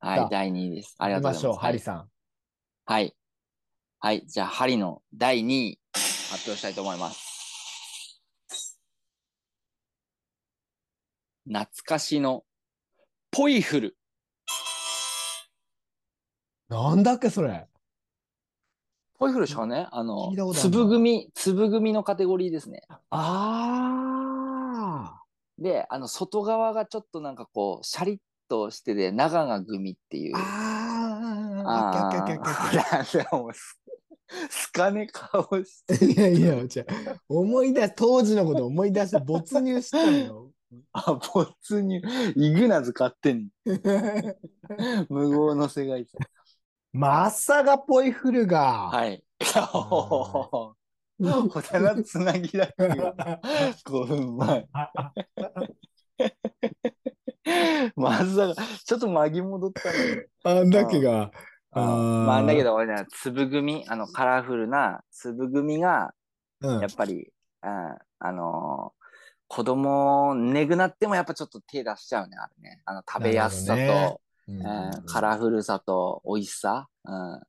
[0.00, 0.96] はい、第2位です。
[0.98, 1.46] ありがとうございます。
[1.46, 2.08] ましょう、ハリはいさん。
[2.86, 3.14] はい。
[4.00, 4.26] はい。
[4.26, 7.29] じゃあ、ハリの第2位、発表したいと思います。
[11.52, 12.44] 懐かしの、
[13.32, 13.96] ポイフル。
[16.68, 17.66] なんだっけ、それ。
[19.18, 22.82] ポイフルしかね、あの粒組、粒組のカテゴリーですね。
[23.10, 25.20] あ
[25.58, 30.36] で、あの、外側がちょっとなんかこう、シャリッとしてて、長が組っていう。
[30.36, 31.64] あ。
[31.66, 31.68] ああ。
[31.68, 31.72] あ
[33.00, 33.04] あ。
[33.52, 33.80] す、
[34.48, 36.04] すかね顔して。
[36.04, 36.54] いやいや、
[37.28, 40.49] 思い出し、当時のこと思い出して没入したのよ。
[40.92, 42.02] あ、没入。
[42.36, 43.48] イグナズ勝手に。
[45.08, 46.20] 無謀の世界線。
[46.92, 48.90] まさがポイフルが。
[48.90, 49.24] はい。
[51.22, 53.14] おたなつなぎだけが
[53.84, 54.66] 5分前。
[57.94, 60.26] まさか、ちょっと巻き戻ったのよ。
[60.44, 61.30] あんだけが。
[61.72, 66.14] あーまあ、だけど俺ね、粒組、あの、カラフルな粒組が、
[66.62, 68.99] うんやっぱり、うん、あのー
[69.52, 72.80] 子供、ねぐなってもやっぱちょっと手出しちゃうね、あれね。
[72.84, 74.66] あの、食べやすさと、うんうん
[75.06, 76.88] カラフルさと美味しさ。
[77.04, 77.40] う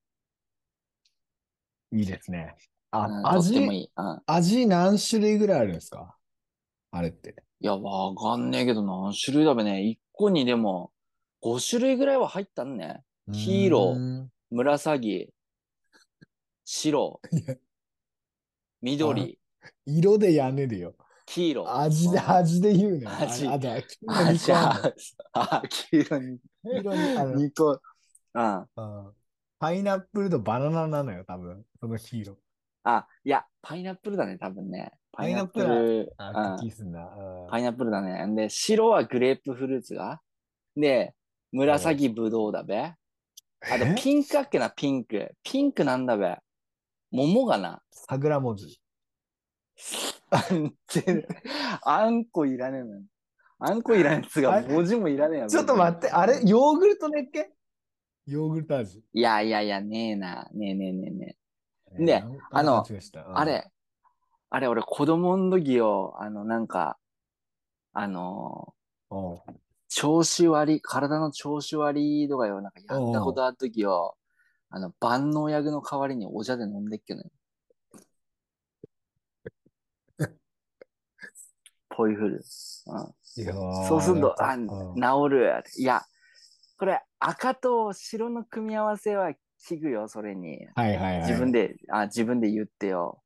[1.96, 2.00] ん。
[2.00, 2.56] いいですね。
[2.90, 3.92] あ、うん、とっても味、いい。
[3.96, 4.22] うん。
[4.26, 6.18] 味何種類ぐらいあるんですか？
[6.92, 7.36] あれって。
[7.60, 9.84] いや、わかんねえけど何種類だべね。
[9.84, 10.92] 1個にでも
[11.42, 13.04] 5種類ぐらいは入ったんね。
[13.32, 13.96] 黄色
[14.50, 15.32] 紫、
[16.66, 17.22] 白
[18.82, 19.38] 緑、
[19.86, 20.96] 色でやねるよ。
[21.34, 21.80] 黄色。
[21.80, 23.08] 味で、うん味で言うね。
[23.08, 23.74] 味あ、あだ、
[24.08, 24.94] あ、じゃ黄
[25.34, 27.80] あ、あ、黄色に、色に、あの、2個。
[28.34, 28.60] うん。
[28.60, 29.14] うん
[29.60, 31.64] パイナップルとバナナなのよ、多分。
[31.80, 32.38] その黄色。
[32.84, 34.92] あ、いや、パイナップルだね、多分ね。
[35.12, 36.12] パイナップル。
[36.18, 37.16] あ、うん気すんな。
[37.16, 38.26] うんパイナップルだね。
[38.36, 40.20] で、白はグレープフルーツが？
[40.76, 41.14] で、
[41.52, 42.76] 紫ぶどうだべ。
[42.80, 42.96] あ
[43.78, 45.36] とえ、ピンクあっけな、ピンク。
[45.44, 46.40] ピンクなんだべ。
[47.12, 47.84] 桃がな。
[47.92, 48.82] 桜文字。
[50.32, 51.28] あんぜ
[51.84, 53.02] あんこいらねえのよ。
[53.60, 56.42] あんこいらねえやつが、文字もいらねえやちょっと待って、あれ？
[56.44, 57.52] ヨーグルトねっけ？
[58.26, 59.04] ヨーグルト味。
[59.14, 60.48] いやいやいや、ねえな。
[60.54, 61.38] ねえねえねえね
[62.00, 62.06] え。
[62.06, 62.86] でえーあの、
[63.34, 63.70] あれ、
[64.50, 66.98] あれ、俺子供の時よ、あの、なんか、
[67.94, 68.74] あの
[69.90, 74.16] 調子悪い、体の調子悪いとかよ、なんかやったことある時よ、
[74.70, 77.30] あの、万能薬の代わりにお茶で飲んでっけのよ。
[81.92, 82.44] ポイフル。
[82.44, 85.64] そうすると、あ、治る。
[85.78, 86.02] いや、
[86.78, 90.68] これ赤と白の組み合わせは効くよ、それに。
[90.76, 91.28] はいはいはい。
[91.28, 93.22] 自分で、あ、自分で言ってよ。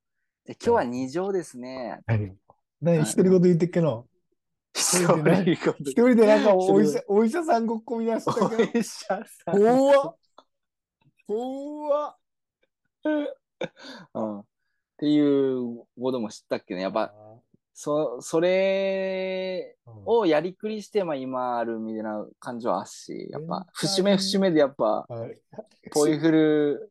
[0.46, 2.00] で今日は二乗ですね。
[2.06, 2.34] 何
[2.82, 4.06] 何独り言言ってっけの？
[4.76, 5.00] 一
[5.94, 8.64] 人でなんかお医一人者、お医者さんごっこみ出したおけど。
[8.64, 9.58] 医者さん。
[9.58, 10.16] 怖っ
[11.28, 12.16] 怖っ
[14.14, 14.40] うん。
[14.40, 14.46] っ
[14.98, 16.82] ていうことも知ったっけね。
[16.82, 17.14] やっぱ、
[17.78, 25.38] そ、それうんをやりくりして、まあ今あるみたいな感じはあっし、やっぱ、節目節目でやっぱ、はい
[25.92, 26.90] ポイフル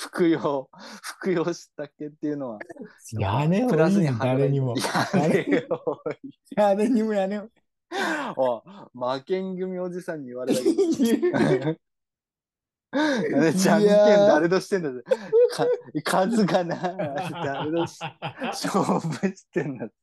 [0.00, 0.68] 服用、
[1.02, 2.58] 服用したっけっていうのは、
[3.12, 4.74] やねプラスに誰にも。
[4.76, 6.02] やねよ。
[6.54, 7.42] 誰にもやね
[8.36, 8.62] お
[8.94, 10.68] 負けん組おじさんに言われたけ
[11.70, 11.76] ど。
[13.54, 15.02] じゃんけん誰としてんだぜ
[15.52, 15.66] か
[16.04, 17.98] 数がな、誰とし
[18.40, 19.94] 勝負してんだって。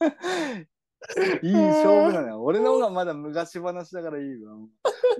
[1.42, 2.42] いい勝負なのよ。
[2.42, 4.56] 俺の方がまだ昔話だからいいわ。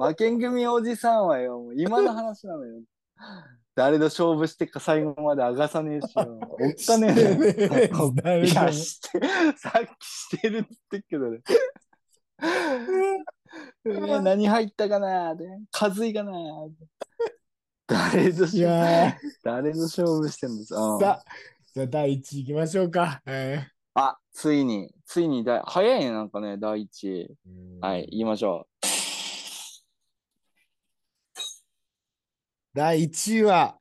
[0.08, 2.82] 負けん組おじさんはよ、もう今の話なのよ。
[3.74, 6.38] 誰と勝負してか最後まで上がさねえしよ。
[6.42, 8.42] おっかねえよ。
[8.44, 9.20] いや、して、
[9.56, 11.40] さっきしてるって言ってっけどね。
[13.90, 16.32] え何入ったかなで数いかな
[17.86, 19.14] 誰といしやー。
[19.42, 21.24] 誰と勝負してんですかさあ、
[21.74, 23.22] じゃあ第1位いきましょうか。
[23.26, 27.28] えあ、ついに、ついにだい、早いね、なんかね、第一
[27.80, 28.68] はい、言いましょ
[32.74, 33.78] 第1位は、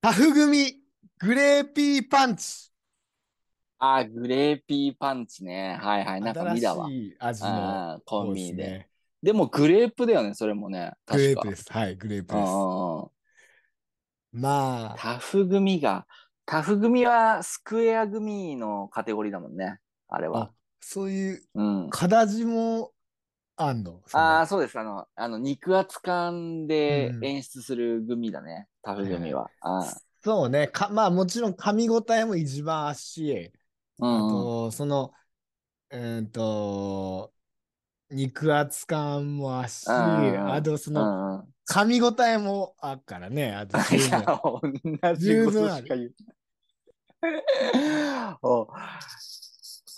[0.00, 0.74] タフ組
[1.18, 2.67] グレーピーパンチ。
[3.80, 3.84] う。
[3.84, 5.78] あ、グレーピーパンチね。
[5.80, 6.86] はいはい、なんか見たわ。
[6.86, 8.88] 新しい味のコンビニで。
[9.22, 10.92] でもグレープだよね、それもね。
[11.06, 11.34] グレ。
[11.34, 11.72] ープです。
[11.72, 12.50] はい、グレープうんです。
[12.50, 13.08] うんうん
[14.30, 16.06] まあ、タフ組が、
[16.44, 19.78] タフ組はスクエア組のカテゴリーだもんね。
[20.08, 20.50] あれはあ。
[20.80, 21.90] そういううん。
[21.90, 22.92] 形も
[23.56, 24.00] あんの？
[24.12, 24.78] ああ、そうです。
[24.78, 28.68] あの、あの肉厚感でうん演出する組だね。
[28.82, 29.50] タフ組は。
[29.60, 30.68] あーそうね。
[30.68, 33.57] かまあもちろん噛み応えも一番あっし、あ
[33.98, 34.54] うんうん。
[34.66, 35.12] と、その、
[35.90, 37.34] うーんと、
[38.10, 41.14] 肉厚感もあっし、あとその、
[41.68, 43.54] 噛み応えもあっからね。
[43.54, 46.14] あと十 いや、分同じことしか言う。
[48.42, 48.68] お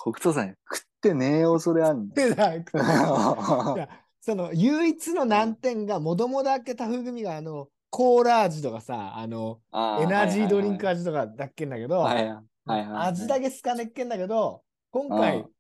[0.02, 2.14] 北斗さん、食ってねえよ、それあんの。
[2.14, 2.82] でなんかい
[4.20, 12.86] その唯一の難点が、もともだけタフ組があの、コーラ味とかさ、あの、ーエナジードリンクはい味とかだっけんだけど、はいはいはいはい。
[13.08, 15.50] 味だけすかねっけんだけど、今う回ん、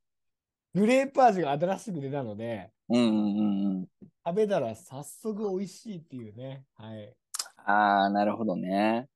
[0.74, 3.86] グレープ味が新しく出たので、うんうんうんうん。
[4.26, 6.64] 食べたら早速美味しいっていうね。
[6.74, 7.14] はい。
[7.56, 9.08] ああ、なるほどね。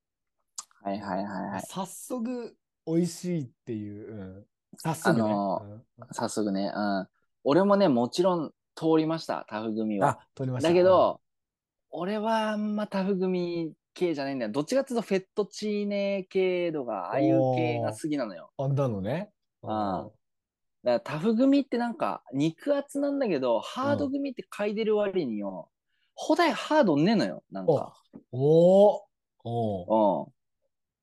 [0.82, 1.62] はいはいはいはい。
[1.66, 2.56] 早速
[2.86, 4.12] 美味しいっていう。
[4.12, 5.34] うん、早速ね。
[6.12, 6.72] 早速ね。
[6.74, 7.08] うん。
[7.44, 10.08] 俺もね、もちろん通りました、タフ組は。
[10.08, 10.68] あ、取りました。
[10.68, 11.20] だけど、
[11.90, 14.52] 俺はあんまタフ組系じゃないんだよ。
[14.52, 18.50] どっちかっていうとフェットチーネ系とか、ああいう系が好きなのよ。
[18.58, 19.30] うん、あんだのね。
[19.62, 20.06] あ
[20.82, 25.70] だからタフ組ってなんか肉厚なんだけど、ハード組って嗅いでる割によ、
[26.14, 27.94] ほだいハードねえのよ、なんか。
[28.32, 29.00] おー
[29.44, 30.32] おーうん。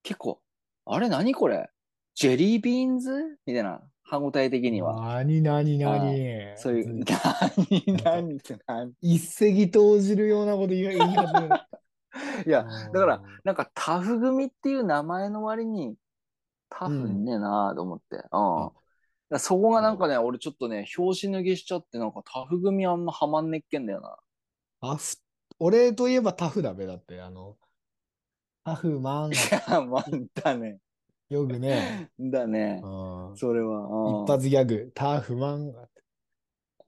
[0.04, 0.40] 結構、
[0.86, 1.70] あれ何これ？
[2.14, 3.12] ジェリービーンズ？
[3.48, 5.16] みたいな、歯応え的には。
[5.16, 6.28] なになになに
[6.58, 8.94] そういう、ん何、何って何？
[9.02, 11.50] 一石投じるようなこと言い始める。
[12.46, 15.96] いや、だから、なんかタフ組っていう名前の割に
[16.70, 18.24] タフねえなと思って。
[18.32, 19.40] うん。
[19.40, 24.18] そこがなんかね、俺ちょっとね、拍子抜けしちゃって、なんかタフ組あんまハマんねっけんだよな。
[24.82, 25.16] タフ
[25.60, 26.86] 俺といえばタフだべ。
[26.86, 27.58] だって、あの、
[28.64, 29.40] タフマンがい
[29.72, 30.06] や、まあ、
[30.44, 30.80] だね。
[31.30, 32.82] よくね、だね。
[32.84, 32.88] う
[33.32, 33.88] んそれは。
[33.88, 35.88] うん一発ギャグ、タフマンが。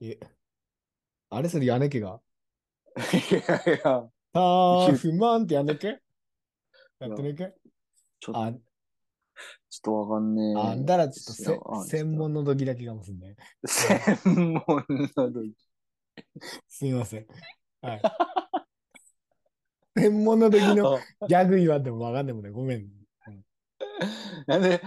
[0.02, 0.18] え、
[1.30, 2.20] あれそれやねけが？
[3.30, 6.00] いやいや、タフマンってやんねけ？
[6.98, 7.54] やってねけ
[8.20, 8.62] ちょっと、あ、ちょっ
[9.82, 10.54] とわかんねえ。
[10.56, 11.36] あんだらちょっ
[11.70, 13.36] と専門の時だけかもしんない。
[13.64, 14.84] 専門
[15.16, 15.54] の時。
[16.68, 17.26] すみません。
[17.80, 18.02] はい。
[19.96, 22.88] 専門の時のギャグ言わんでもわかんでもね、ごめん。
[24.46, 24.82] なんで、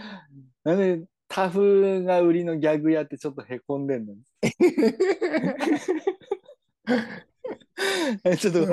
[0.63, 4.15] なんでタフが売りのギャグやってちょっとへこんでんの？
[8.23, 8.65] えちょっと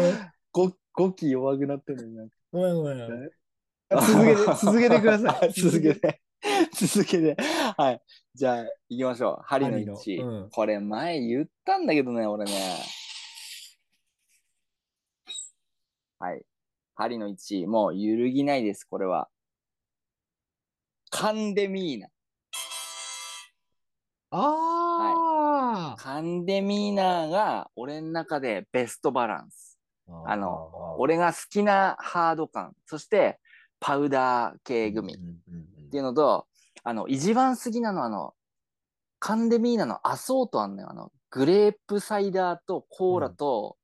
[0.54, 2.98] ご語気弱くなってんのになんかごめんごめん。
[3.00, 3.30] え？
[3.90, 5.52] 続けて、 続けてください。
[5.52, 6.22] 続けて。
[6.72, 7.36] 続けて。
[7.76, 8.02] はい。
[8.34, 9.42] じゃあ、行きましょう。
[9.42, 10.24] 針の針の1。
[10.24, 12.52] うんこれ前言ったんだけどね、俺ね。
[16.20, 16.46] はい。
[16.94, 17.66] 針の1。
[17.66, 19.28] もう揺るぎないです、これは。
[21.10, 22.08] カンデミーナ。
[24.30, 29.73] あカンデミーナが俺の中でベストバランス。
[30.08, 33.38] ああの、俺が好きなハード感、そして
[33.80, 36.46] パウダー系組っうんうんうんていうのと、
[36.82, 38.34] あの、一番好きなのはあの、
[39.18, 40.90] カンデミーナのアソートあんのよ。
[40.90, 43.76] あの、グレープサイダーとコーラと、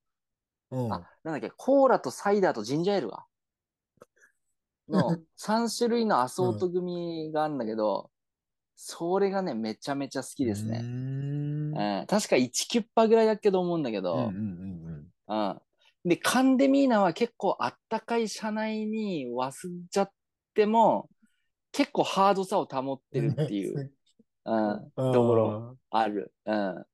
[0.70, 3.24] うんあ、なんだっけ、コーラとサイダーとジンジャーエールが。
[4.90, 8.10] の3種類のアソート組があるんだけど、
[8.74, 10.80] それがね、めちゃめちゃ好きですね。
[10.80, 15.62] んうん、確か1キュッパぐらいだけど思うんだけど、うんうんうんうん。
[16.04, 19.52] で、カンデミーナは結構あったかい車内に忘れ
[19.90, 20.10] ちゃっ
[20.54, 21.08] ても、
[21.72, 23.92] 結構ハードさを保ってるっていう、
[24.44, 25.12] うん、うん。
[25.12, 26.32] ところある。
[26.46, 26.84] うん。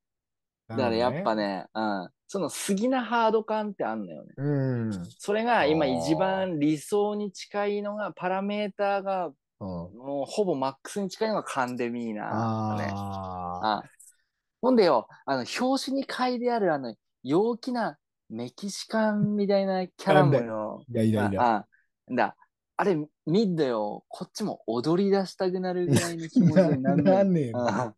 [0.69, 1.43] だからやっぱね。
[1.47, 2.11] ね、うん。
[2.27, 4.35] その過ぎなハード感ってあんのよね。
[4.37, 4.51] う
[4.89, 5.05] ん。
[5.19, 12.91] それが今一番理想に近いのが、パラメーターがうんもうほぼマックスに近いのがカンデミーナだね。
[12.95, 13.83] ああ
[14.61, 17.99] ほんでよ、あの、表紙に書いてあるあの、陽気な
[18.29, 20.83] メキシカンみたいなキャラもよ。
[20.89, 21.43] いやいやいや。
[21.43, 21.67] ああ
[22.15, 22.37] だ、
[22.77, 22.97] あれ、
[23.27, 24.05] 見んだよ。
[24.09, 27.95] こっちも踊り出したくなるぐらいの気持ちになんねえの あ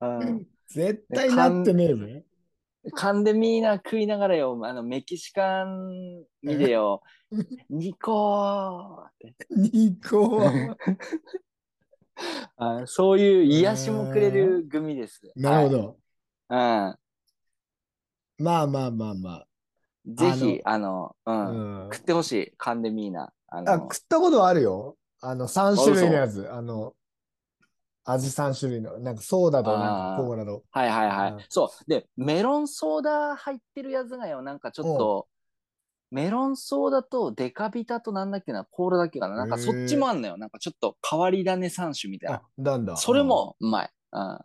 [0.00, 2.24] あうん絶対なってねえぜ。
[2.94, 7.02] カンデミーナ食いながらよ、あの、メキシカン見てよ、
[7.68, 10.76] ニコーってニコは。
[12.56, 15.20] あそういう癒しもくれるグミです。
[15.36, 15.98] なるほど。
[16.48, 16.96] は
[18.38, 18.42] い。
[18.42, 19.49] まあまあまあまうん。
[20.06, 21.44] ぜひ、あの、うあ。
[21.44, 21.74] ん。
[21.74, 23.32] うん食ってほしい、カンデミーナ。
[23.48, 24.96] あ食ったことあるよ。
[25.20, 26.48] あの、3種類のやつ。
[26.48, 26.94] あの、
[28.04, 28.98] 味3種類の。
[29.00, 30.62] なんかソーダとなんかコーラと。
[30.70, 31.32] はいはいはい。
[31.32, 31.90] うんそう。
[31.90, 35.26] で、メロンソーダ入ってるやつがよ、なんかちょっと、
[36.12, 39.34] メロンソーダとデカビタとなんだっけな、コーラだっけかな。
[39.34, 40.36] なんかそっちもあんのよ。
[40.36, 42.96] なんかちょっと変わり種3種みたいあな。、なんだ。
[42.96, 43.90] それもうまい。
[44.12, 44.38] うん。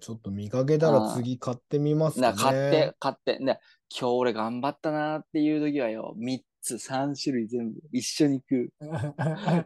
[0.00, 2.32] ちょっと見かけたら次買ってみますね。
[2.36, 3.38] 買って、買って。
[3.38, 3.60] で、
[3.90, 8.72] 今日俺頑張ったなっていう時はよ、3つ、3種類全部一緒に食う。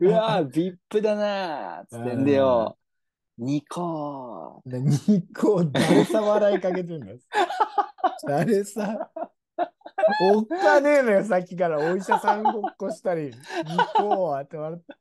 [0.00, 2.78] うわぁ、ビップだなーっつってんでよ、
[3.38, 7.06] 2個でニコ、誰さ笑いかけてんだ
[8.26, 9.10] 誰さ？
[10.22, 13.32] おっかねえのよ、さっきからお医者さんごっこしたり、ニ
[13.96, 14.94] コはって笑って。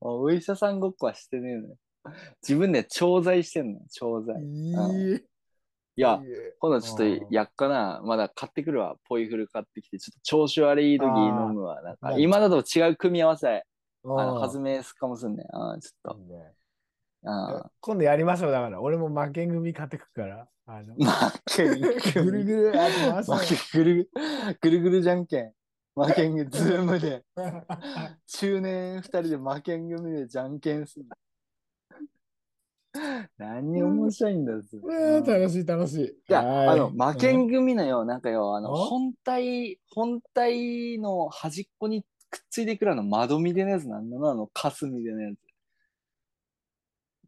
[0.00, 1.76] お医者さんごっこはしてねえのよ。
[2.42, 4.42] 自分で調剤してんのよ、調剤。
[4.42, 4.70] いい。
[4.70, 5.18] いや、
[5.96, 6.04] いい
[6.58, 8.00] 今度ちょっとやっかな。
[8.04, 8.96] まだ買ってくるわ。
[9.08, 11.80] ポイフル買ってきて、ちょっと調子悪い時飲むわ。
[11.82, 13.48] なんか今だと違う組み合わせ。
[14.04, 15.46] あの、あ弾めすかもすんねん。
[15.56, 16.52] あちょっいいね
[17.24, 17.30] と。
[17.30, 20.46] あ今度やりましょうだから、俺も負け組買ってくから。
[20.68, 22.44] あの負けんぐる組。
[22.44, 24.10] ぐるやってます負けぐる
[24.60, 25.52] ぐるぐるじゃんけん。
[25.94, 27.24] 負けん組、ズームで。
[28.26, 31.06] 中年二人で負けん組でじゃんけんする。
[33.38, 34.62] 何面白いんだよ。
[34.62, 34.82] それ。
[34.82, 35.24] うん。
[35.24, 36.04] 楽しい楽しい。
[36.06, 36.68] いや、はい。
[36.68, 45.38] あの、負けん組のよ、なんかよ、あの、あ本体、本体の端っこにくっついてくるあの窓みたいなやつなんだな、あのカスみたいなやつ。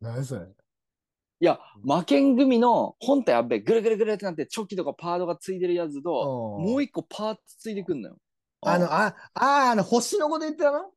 [0.01, 0.47] 何それ？
[1.41, 6.65] いや、負けん組の本体あっべ、ぐるぐるぐるってなって、チョキとかパードがついてるやつと、うん。
[6.65, 8.17] もう一個パーツついてくんのよ。
[8.63, 10.91] あの、あ、あ、あの、星のこと言ってたの？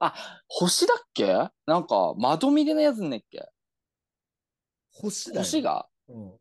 [0.00, 0.14] あ、
[0.48, 1.26] 星だっけ？
[1.66, 3.48] なんか、窓みたいなやつねっけ？
[5.00, 5.40] 星だよ。
[5.42, 5.86] 星が？
[6.08, 6.32] うん。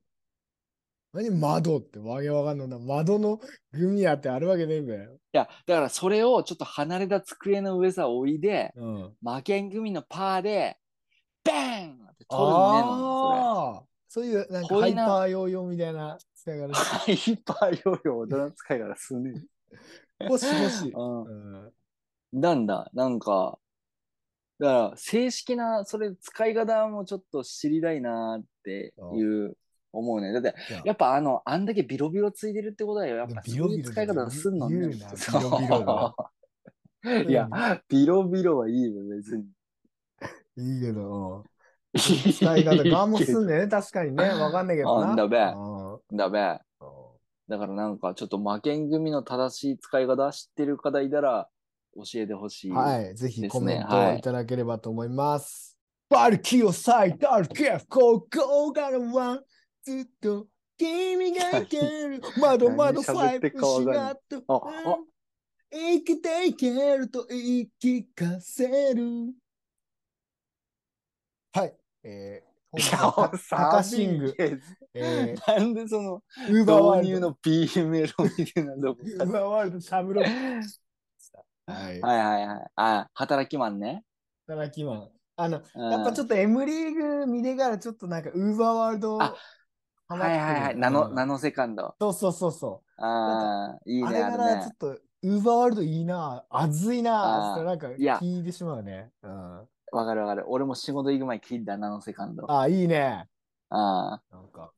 [1.13, 2.77] 何窓ってわけわかんないな。
[2.79, 3.39] 窓の
[3.71, 5.13] グミやってあるわけねえんだよ。
[5.13, 9.15] いや、だからそれをちょっと離れた机の上さ置いて、うん。
[9.23, 10.77] 負けん組のパーで、
[11.43, 13.83] バーンって取るんねの、ああ。
[14.09, 17.15] そういう、なんかハイパーヨーヨーみたいな使い方それ。
[17.15, 19.45] ハイパーヨーヨー大人の使い方すんねん。
[20.27, 20.89] 星星。
[20.89, 21.67] ううん。
[21.67, 21.73] ん。
[22.33, 23.57] なんだ、なんか、
[24.59, 29.57] だから正式な、それ使い方もちょっと知りたいなっていう
[29.91, 30.33] 思うね。
[30.33, 33.17] だって、いややっぱあの、あんだけビロビロついてるってことだよ。
[33.17, 34.87] やっぱそういう使い方すんのね。
[34.89, 34.99] ビ
[35.41, 36.15] ロビロ
[37.29, 37.49] いや、
[37.87, 39.45] ビロビロはいいよ、別に。
[40.57, 41.43] いいけど。
[41.95, 43.67] 使い方ガンもすんねね。
[43.67, 44.23] 確かにね。
[44.23, 45.15] わかんないけどな。
[45.15, 46.39] だべうんだべ。
[47.47, 51.47] だからなんかちょっと負けん組の正しい使い方知ってる方いたら
[51.97, 52.71] 教えてほしい。
[52.71, 53.15] はい。
[53.15, 55.77] ぜひコメントいただければと思います。
[56.09, 59.41] バルキを咲いたるけここからは
[59.83, 62.21] ずっと君がいける。
[62.39, 64.43] まだまだファイブしなと。
[65.69, 69.33] 生きていけると言い聞かせる。
[71.51, 71.75] はい。
[72.03, 74.35] えー、カシング、
[74.93, 77.29] えなんでそのー、ウーバーワールド。
[77.29, 80.21] の B メロみたいなのウーバーワールドサブロ。
[81.67, 82.01] はい。
[82.01, 82.71] はいはいはい。
[82.75, 84.03] あ、働きマンね。
[84.45, 85.11] いただきます。
[85.35, 89.35] あの、うんやっぱちょっと M リーグ見てからちょっとなんかウーバーワールドあ
[90.07, 90.77] はいはいはい。
[90.77, 91.33] ナノ、ナノ。
[91.33, 91.95] ノセカンド。
[91.99, 93.01] そうそうそうそう。
[93.01, 94.75] ああ、いいあね、あれからちょっ。
[94.77, 99.11] とウーバーワールドいいな、熱いな、なんかいや聞いてしまうね。
[99.23, 99.67] うん。
[99.91, 100.45] わかるわかる。
[100.47, 102.49] 俺も仕事行く前聞いた、ナノセカンド。
[102.51, 103.27] ああ、いいね。
[103.69, 104.71] あなんか。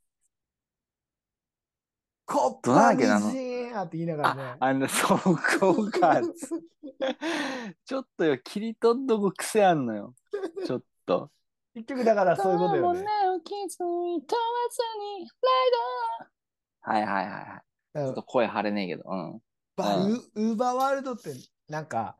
[2.29, 4.57] コッどうなんだパミジっけなあのって言いながらあね、。
[4.59, 5.35] あの、そこ
[5.89, 6.21] か。
[7.85, 10.13] ちょっとよ、切り取っとく癖あんのよ。
[10.65, 11.31] ちょっと。
[11.73, 13.03] 結局だからそういうことよね。
[16.81, 17.63] はいはいはいは
[17.95, 17.97] い。
[17.97, 19.03] ちょっと声張れねえけど。
[19.07, 19.41] うん。
[19.75, 21.33] バうんウウーバーワールドって
[21.67, 22.17] なんか、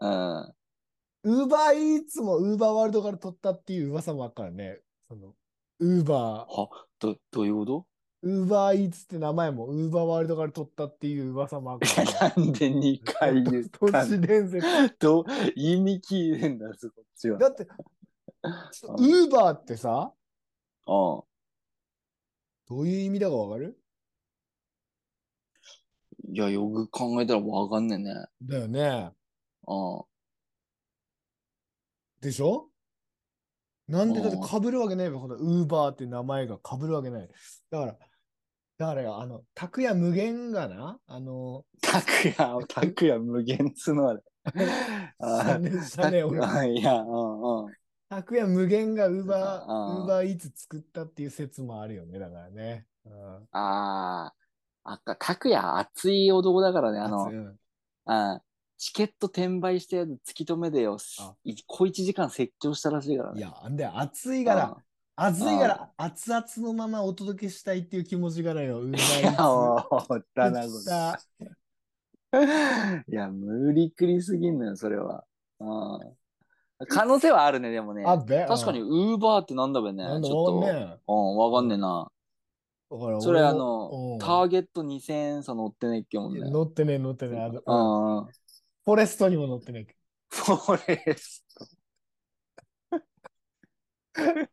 [0.00, 0.54] うん。
[1.24, 4.80] ウーバーイーツもウーバーワールドから取ったっていう噂もあるからね。
[5.08, 5.34] その
[5.80, 6.68] ウーバー、は、
[6.98, 7.86] ど、どういうこと？
[8.22, 12.34] ウーバーイーツって名前もウーバーワールドから取ったっていう噂もあるから、ね。
[12.36, 14.66] なんで2回言った都市ん伝説。
[14.98, 17.38] どう意味聞いてんだ、そこっちは。
[17.38, 20.12] だって、ウーバーってさ、
[20.86, 21.22] うん。
[22.68, 23.78] どういう意味だかわかる？
[26.28, 28.14] いや、よく考えたらわかんねえね。
[28.42, 29.12] だよね。
[29.68, 30.04] うん。
[32.20, 32.70] でしょ
[33.88, 37.28] なんでだってうん被るわけないよ、このウーバーっていう名前が被るわけない。
[37.70, 37.96] だから、
[38.78, 44.22] だからよあの、拓也無限がな、あの、拓也、 拓也無限つのあれ。
[44.46, 47.74] シャネ、シャネを、あいや、うんうん。
[48.08, 52.86] 拓也無限がウーバー、うんウーバーイーツ作ったっていう説もあるよね、だからね。
[53.04, 53.12] うん、
[53.52, 54.34] ああ、
[54.84, 57.58] あっか、拓也熱い男だからね、あの、うん。
[58.06, 58.40] うん、
[58.78, 60.98] チケット転売したやつ突き止めでよ、
[61.66, 63.38] 小一時間説教したらしいからね。
[63.38, 64.76] いや、あんで、熱いから、
[65.16, 71.20] 熱いから、熱々のままお届けしたいっていう気持ちからよ、ウーバーイいや、ーもう、だな、ツ作った。
[72.30, 73.04] これ。
[73.08, 75.24] いや、無理くりすぎんのよ、それは。
[75.60, 76.16] うん。
[76.88, 78.04] 可能性はあるね、でもね。
[78.04, 80.04] 確かに、うんウーバーってなんだべね。
[80.04, 80.60] ちょっと。
[80.60, 82.10] ねうん、わかんねえな。
[83.20, 86.48] それあのうん、ターゲット2000差乗ってねえっけもんね。
[86.48, 87.50] 乗ってね、乗ってね。
[87.66, 88.26] うん。
[88.86, 89.96] フォレストにも乗ってないけ
[90.30, 90.36] ど。
[90.56, 91.66] フォレスト。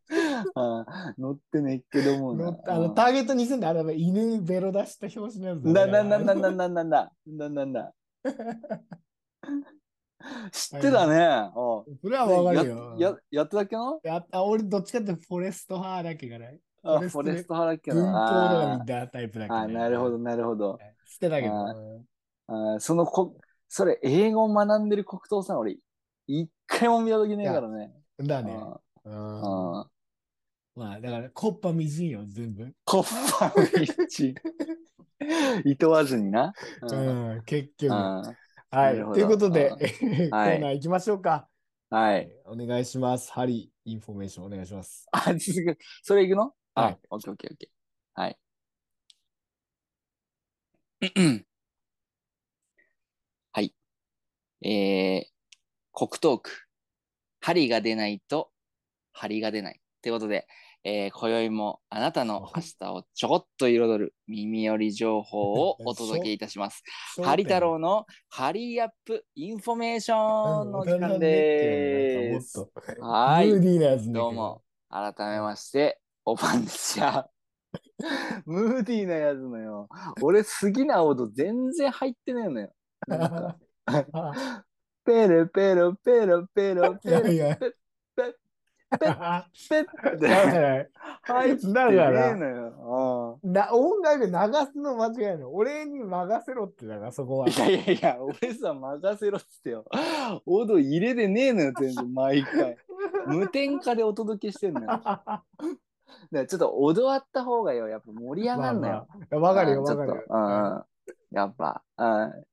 [0.56, 2.54] ああ乗ってないけどもな。
[2.66, 5.92] あのターゲットにすんであれば犬ベロ出した表紙なんだ、ね。
[5.92, 7.94] なんだなんだなんだなんだなんだなんだ。
[10.50, 11.22] 知ってたね。
[11.22, 12.96] あそれはわかるよ。
[12.98, 14.00] ややっただけの？
[14.02, 16.60] やあ俺どっちかってフォレスト派だけがない。
[16.82, 17.96] あフォレスト派だけな。
[17.96, 18.26] 文法と
[18.60, 19.74] か見たタイプだけど、ね。
[19.76, 20.80] あなるほどなるほど。
[21.06, 22.02] 知ってたけど。
[22.48, 23.38] あそのこ
[23.76, 25.76] それ、英語を学んでる黒糖さん、俺、
[26.28, 27.92] 一回も見たときねえからね。
[28.18, 28.56] うんだね。
[28.56, 29.90] あうんあ
[30.76, 32.72] まあ、だから、コッパみじんよ、全部。
[32.84, 34.32] コッパウィッチ。
[35.68, 36.54] いとわずにな。
[36.82, 37.92] ううんん、結局。
[37.92, 38.22] あ
[38.70, 38.94] はい。
[38.94, 39.78] ということで、うん
[40.30, 41.48] コーナー行きましょうか。
[41.90, 42.30] はい。
[42.44, 43.32] お願いします。
[43.32, 45.08] ハリー、インフォメーションお願いします。
[45.10, 45.78] あ、続く。
[46.04, 46.54] それいくの？
[46.76, 48.20] はいあ、オッケーオッケーオッケー。
[48.20, 48.38] はい。
[54.66, 55.26] えー、
[55.92, 56.50] コクトーク。
[57.40, 58.50] 針が出ないと、
[59.12, 59.80] 針が出ない。
[60.00, 60.46] ということで、
[60.84, 66.82] えー、今宵もあなたの明日をちょこっと彩る耳寄り情報をお届けいたします。
[67.22, 72.66] ハリ太郎のハリーアップインフォメーションのお時間でーす。
[73.00, 74.62] はいムーディーなやつねどうも。
[74.88, 77.28] 改めまして、おばんですや。
[78.46, 79.88] ムーディーなやつのよ。
[80.22, 82.72] 俺、好きな音全然入ってねえのよ。
[85.04, 87.76] ペロペロペロペロペロいやいやペペ
[88.98, 90.86] ペッペッってだから
[91.22, 93.40] 入ってねだからえのよ。
[93.42, 94.32] な音楽流
[94.72, 95.44] すの間違いない。
[95.44, 97.52] 俺に任せろってだから、そこはうん。
[97.52, 97.56] い。
[97.58, 99.84] やいやいや、俺さ、任せろっつってよ。
[100.46, 102.76] 音入れてねえのよ、全然、毎回。
[103.26, 104.86] 無添加でお届けしてんのよ。
[104.86, 105.42] だか
[106.30, 109.08] らちょっと踊った方がよ、やっぱ盛り上がんのよ。
[109.30, 110.24] まあまあわかるよ、わかるよ。
[110.28, 110.84] うんうん。
[111.32, 112.44] やっぱ、うん。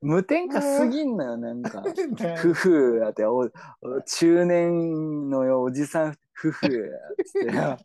[0.00, 1.82] 無添加すぎんのよ、なんか。
[2.36, 7.76] ふふだってお、お中年のよ、おじさん、ふふつってよ。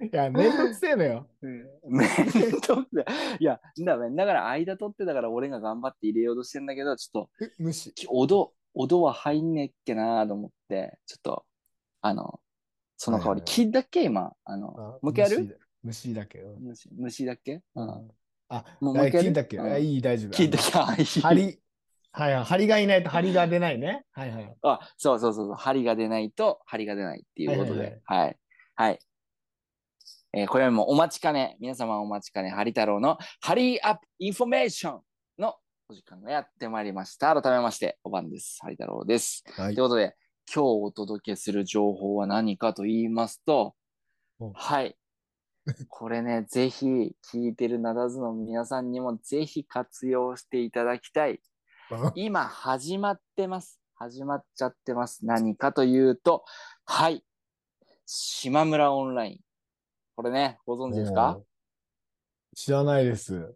[0.00, 1.28] いや、めんどくせえのよ。
[1.42, 2.24] うんめんど
[2.60, 3.02] くさ
[3.36, 3.36] い。
[3.38, 7.92] いや、だから、だから間取ってたから俺が頑張って入れようとしてんだけど、ちょっと、無視。
[7.92, 11.44] きおど、おどは入んねっけなと思って、ちょっと、
[12.00, 12.40] あの、
[12.96, 14.34] その代わり、はいはい聞いたっけ今。
[14.44, 15.60] あの、もう一回やる？
[15.82, 16.56] 無視だけど。
[16.58, 18.10] 無視無視だっけうん。
[18.48, 20.30] あ、もうもう一回やる聞いたっけうんあいい、大丈夫。
[20.32, 21.60] 聞いたっけあいい針、
[22.12, 24.04] はいはい、針がいないと針が出ないね。
[24.12, 24.56] はいはい。
[24.62, 28.38] あ、そうそうそうそう、針が出ないと針が出ないっていうことで、はい、
[28.76, 28.98] はい。
[30.32, 35.02] えー、今宵もお待ちかね、皆様お待ちかね、ハリ太郎のハリーアップインフォメーション
[35.38, 35.56] の
[35.88, 37.40] お時間がやってまいりました。
[37.40, 38.58] 改めまして、お晩です。
[38.60, 39.44] ハリ太郎です。
[39.56, 40.16] はいということで、
[40.52, 43.74] 今日お届けする情報は何かと言いますと
[44.38, 44.96] お、はい。
[45.88, 51.40] これね、ぜひ聞いてるならずの皆さんにもぜひ活用していただきたい。
[52.14, 53.80] 今始まってます。
[53.94, 55.24] 始まっちゃってます。
[55.24, 56.44] 何かというと、
[56.84, 57.24] はい。
[58.06, 59.40] 島村オンライン。
[60.16, 61.40] これね、ご存知ですか？
[62.54, 63.54] 知らないです。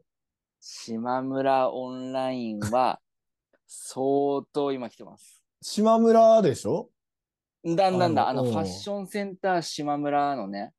[0.61, 3.01] 島村オンラインは
[3.67, 5.43] 相当今来てます。
[5.61, 6.91] 島村でしょ？
[7.65, 10.73] だんだんだ、あの、ファッションセンター島村のね。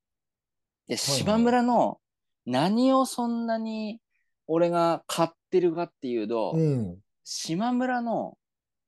[0.89, 2.01] で、はい島村の
[2.45, 4.01] 何をそんなに
[4.47, 6.97] 俺が買ってるかっていうと、うん。
[7.23, 8.37] 島村の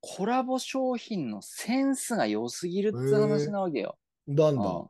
[0.01, 3.99] コラボ商品のセンスが良すぎるって話なわけよ。
[4.27, 4.83] なんだ？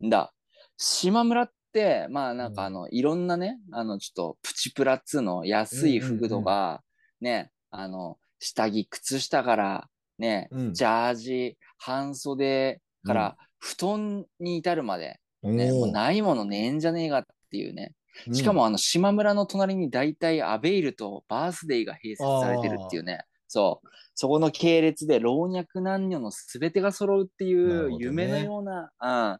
[0.00, 0.32] うんだ。
[0.76, 6.82] 島村って、まあなんかうんあの、いろんなね、あの、ちょっとプチプラっつうの安い服とか、
[7.20, 9.88] ね、あの、下着、靴下から、
[10.18, 17.94] ね、うんジャージ、半袖から、布団に至るまで、ね、もうないものねえんじゃねえかっていうね。
[17.94, 23.24] うんしか、もあの、島村の隣に大体アベイルとバースデーが併設されてるっていうね。
[23.48, 23.88] そう。
[24.14, 29.38] そこの系列で老若男女の全てが揃うっていう夢のような、うん、あ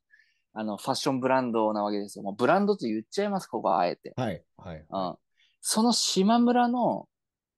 [0.54, 2.22] の、ファッションブランドなわけですよ。
[2.22, 4.14] もうブランドと言っちゃいます、ここはあえて。
[4.16, 4.42] はい。
[4.56, 4.86] はい。
[4.88, 5.16] うん。
[5.60, 7.08] その島村の、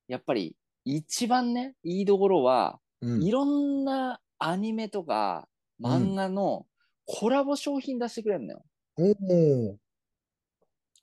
[0.09, 5.49] やっぱり一番ね、いいところは、うんいろんなアニメとか
[5.83, 6.67] 漫画の
[7.05, 8.63] コラボ商品出してくれるのよ。
[8.97, 9.79] おお。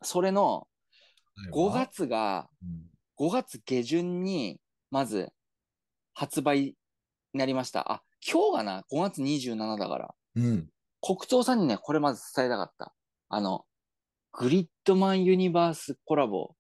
[0.02, 0.68] それの
[1.52, 3.28] 5月が、うん。
[3.28, 4.60] 5月下旬に、
[4.92, 5.30] まず、
[6.14, 6.76] 発売に
[7.34, 7.92] なりました。
[7.92, 10.16] あ、今日がな、5月27だから。
[10.36, 10.70] うん。
[11.02, 12.94] 黒糖さんにね、これまず伝えたかった。
[13.30, 13.66] あの、
[14.34, 16.56] グリッドマンユニバースコラボ、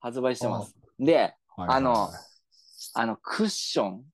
[0.00, 0.74] 発売してます。
[0.98, 2.10] で、はいあの、
[2.94, 4.04] あの、クッション、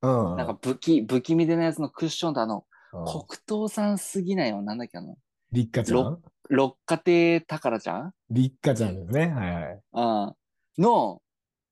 [0.00, 0.36] うん。
[0.36, 4.62] なんか不気、不気味でなやつのクッションとあの、うん、黒糖さんすぎないよ。
[4.62, 5.16] なんだっけあの、
[5.52, 6.22] 立花ちゃん？
[6.48, 8.14] 六花亭宝ちゃん？
[8.30, 9.26] 立花ちゃんですね。
[9.28, 9.80] はいはい。
[9.92, 10.82] うん。
[10.82, 11.22] の、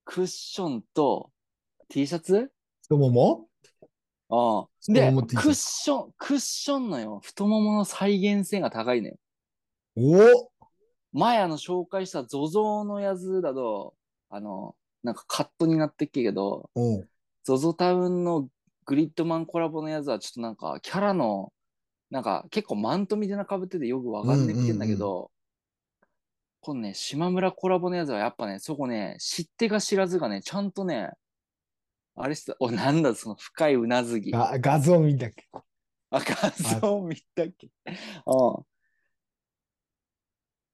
[0.04, 1.30] クッションと
[1.88, 2.50] T シャツ？
[2.82, 3.46] 太もも？
[4.28, 4.94] うん。
[4.94, 9.16] で、クッション、クッションのよ、太ももの再現性が高いのよ。
[9.96, 13.94] お前あの紹介した ZOZO のやつだと、
[14.28, 17.02] あの、なんかカットになってっけど、お
[17.48, 18.48] ZOZO タウンの
[18.86, 21.52] グリッドマンコラボのやつはちょっとなんかキャラの、
[22.10, 25.30] なんか結構マントみたいな被っててよくわかんねってんだけど、
[26.60, 31.10] このね、島村コラボのやつはやっぱね、そこね、知ってか知らずがね、ちゃんとね、
[32.16, 34.34] あれしてた、お、なんだその深いうなずき。
[34.34, 35.46] あ、あ画像見たっけ？
[36.10, 36.20] 画
[36.80, 37.68] 像見たっけ？
[37.86, 38.64] うん。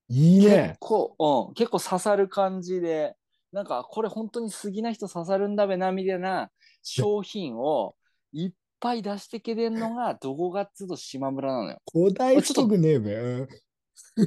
[0.09, 0.77] 結いいね。
[0.79, 3.17] 構、うん、結構刺さる感じで、
[3.53, 6.51] なんかこれ本当に好きな人刺さるんだべな、みたいな
[6.83, 7.97] 商品を
[8.33, 11.79] いっぱい出してけれんのが、どこがっつうと島村なのよ。
[11.93, 13.15] 古代太くねえべ。
[13.15, 13.49] うん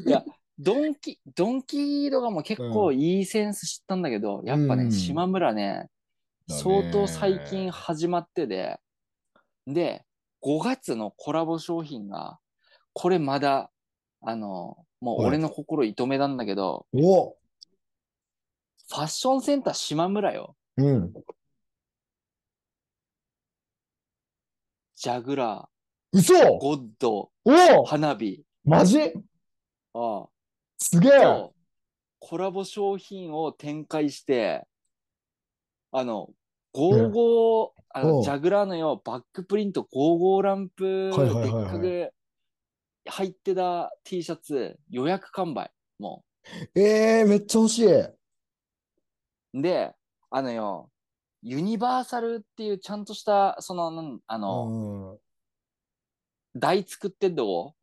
[0.07, 0.23] いや、
[0.57, 5.89] ドンキ、ドンキとかも結構いいセンス知ったんだけど、やっぱね、うん島村ね、
[6.47, 8.79] だね相当最近始まってで、
[9.67, 10.05] で、
[10.43, 12.39] 5月のコラボ商品が、
[12.93, 13.71] これまだ、
[14.21, 17.35] あの、もう俺の心射止めたんだけど、お
[18.89, 20.55] ファッションセンター島村よ。
[20.77, 21.13] うん。
[24.95, 25.67] ジャグラ
[26.13, 26.33] 嘘！
[26.33, 29.13] ー、ゴッド、お花火、マジ？
[29.93, 30.27] あ
[30.77, 31.49] すげえ！
[32.19, 34.65] コラボ商品を展開して、
[35.91, 36.29] あの、
[36.73, 38.23] 55、あのおう。
[38.23, 41.81] ジャグラーのよ、バックプリント55ランプ、はいはいはいはい。
[41.81, 45.71] でっかく入ってた T シャツ、予約完売。
[45.99, 46.23] も
[46.73, 47.93] えー、めっちゃ欲しい。
[47.93, 48.17] う。
[49.53, 49.93] で、
[50.29, 50.89] あのよ、
[51.47, 55.11] ユニバーサルっていうちゃんとした、その、あうの、ん。
[55.11, 55.19] うん。
[56.55, 57.75] 台作ってんとこ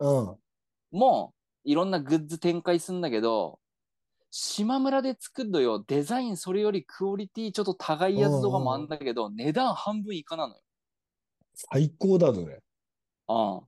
[0.91, 1.33] も
[1.63, 3.61] いろんなグッズ展開するんだけど、
[4.33, 10.61] 島村で作るのよ、デザインそれよりクオリティちょっと高いやつとかもあんだけど、値段半分以下なのよ。
[11.55, 12.59] 最高だぞね。
[13.29, 13.63] ああ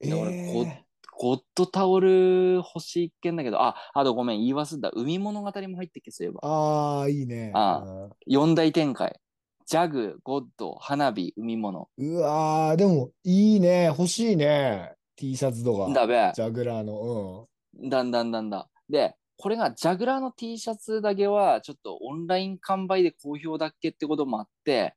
[0.00, 0.84] えで俺こー、
[1.16, 4.90] ゴッドタオル欲しい一件だけど、あ、あとごめん、言い忘れた。
[4.94, 6.40] 海物語も入ってっけ、そういえば。
[6.42, 7.50] あー、いいね。
[7.54, 9.20] あうん四大展開。
[9.66, 11.88] ジャグ、ゴッド、花火、海物。
[11.96, 13.84] うわー、でも、いいね。
[13.84, 14.92] 欲しいね。
[15.16, 15.90] T シャツとか。
[15.92, 16.32] だべ。
[16.34, 17.48] ジャグラーの。
[17.88, 18.68] だんだんだんだ。
[18.90, 24.94] で、これがジャグラーの T シャツだけは、ちょっとオンライン完売で好評だっけってこともあって、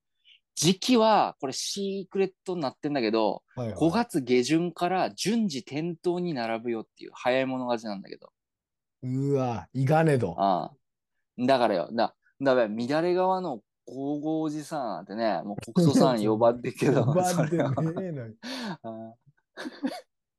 [0.56, 3.64] 時期はこれシークレットになってんだけど、うん。
[3.64, 8.32] はいはい5月下旬から順次店頭に並ぶよっていう早い者勝ちなんだけど。
[9.04, 10.36] うわ、いがねど。
[10.38, 11.46] ああ。
[11.46, 18.34] だからよ、だ、だべ、乱れ川のゴーゴーおじさんなんてね、もう国祖さん呼ばっけど、呼ばそれはんでねえのよ。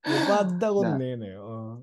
[0.04, 1.82] 呼ばんだことねえのよ。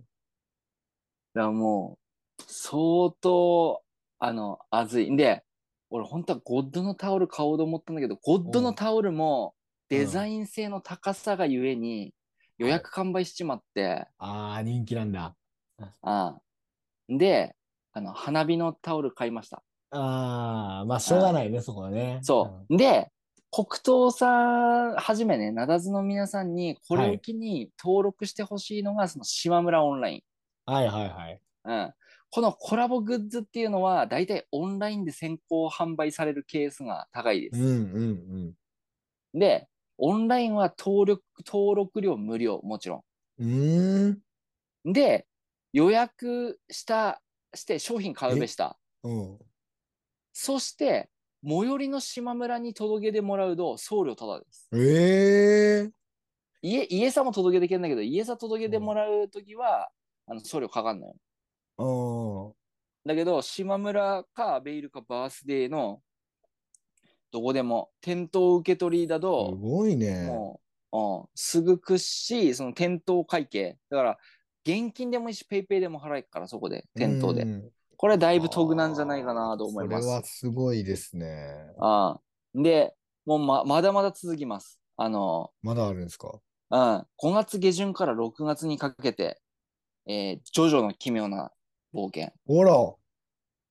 [1.34, 1.97] だからも
[2.39, 3.82] う、相当、
[4.20, 5.11] あの、あずい。
[5.11, 5.43] んで、
[5.89, 9.55] 俺本当はゴッドのタオル買おうと思ったんだけど、ゴッドのタオルも
[9.89, 12.13] デザイン性の高さがゆえに
[12.57, 15.36] 予約完売しちまって、ああ、人気なんだ。
[15.80, 16.41] ああ
[17.09, 17.55] で、
[17.91, 19.63] あの、花火のタオル買いました。
[19.92, 22.20] ああ、まあ、しょうがないね、そこはね。
[22.22, 22.78] そう。
[22.78, 23.12] で、
[23.52, 30.22] 黒糖さんはじめね、なだずの皆さんに、これを機に登録してほしいのが、その島村オンライン。
[30.68, 30.74] うん。
[30.74, 31.42] はいはいはい。
[31.64, 31.94] うん。
[32.32, 37.62] このコラボグッズっていうのは、大体オンラインで先行販売されるケースが高いです。
[37.62, 38.00] うんう
[38.50, 38.54] ん
[39.34, 39.68] で、
[39.98, 43.04] オンラインは登録登録料無料、もちろ
[43.40, 44.22] うん。
[44.86, 44.90] う。
[44.90, 44.94] ん。
[44.94, 45.28] で、
[45.74, 47.22] 予約した、
[47.54, 48.78] して商品買うべした。
[49.04, 49.40] うん。
[50.38, 51.10] そして、
[51.48, 54.68] 最寄りの島村に届けてもらうと送料タダです。
[54.74, 55.92] ええ
[56.62, 59.90] 家、家さも届けてけんだけど、家さ届けてもらうときは、
[60.28, 61.16] あの送料かかんのよ。
[61.78, 63.08] うん。
[63.08, 66.02] だけど、島村かベイルかバースデーの
[67.32, 70.26] どこでも店頭受け取りだすと、ごいね。
[70.26, 70.60] も
[70.92, 73.78] う、うん、すぐくっし、その店頭会計。
[73.90, 74.18] だから、
[74.66, 77.44] 現金でもいいし、ペイペイでも払えっから、そこで、店頭で。
[77.44, 80.39] うんこれだいぶ得なんじゃないかなと思いまそれはす。
[80.39, 81.28] すごいですね。
[81.80, 82.22] ああ
[82.54, 82.93] で、
[83.26, 84.80] もうままだまだ続きます。
[84.98, 86.39] あの、まだあるんですか？
[86.72, 89.39] うん、5月下旬から6月にかけて、
[90.08, 91.52] えージョジョの奇妙な
[91.93, 92.32] 冒険。
[92.48, 92.74] ほら。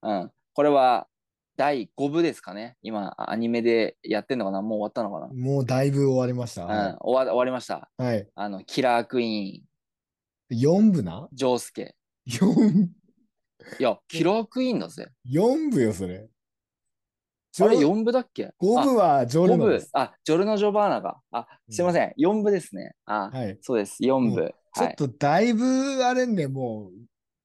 [0.02, 0.30] うん。
[0.52, 1.06] これは
[1.56, 2.76] 第5部ですかね。
[2.82, 4.60] 今、アニメでやってんのかな？
[4.62, 6.66] もう終わったのかもうだいぶ終わりました。
[6.66, 7.90] な、うん、終わ終わりました。
[7.96, 8.28] はい。
[8.34, 11.28] あの、キラークイーン、4部な？
[11.32, 11.96] ジョースケ。
[12.28, 12.88] ?4、
[13.78, 15.08] いや、キラークイーンだぜ。
[15.30, 16.28] 4部よ、それ。
[17.60, 19.90] あれジョ4部だっけ？5部はジョあ5部ルノです。
[19.92, 21.18] あ、ジョルノ・ジョバーナが。
[21.30, 22.12] あ、すいません。
[22.18, 22.94] 4部ですね。
[23.04, 23.58] あ、はい。
[23.60, 24.02] そうです。
[24.02, 24.42] 4部。
[24.42, 24.52] はい。
[24.74, 25.64] ちょっとだいぶ
[26.04, 26.90] あれね、も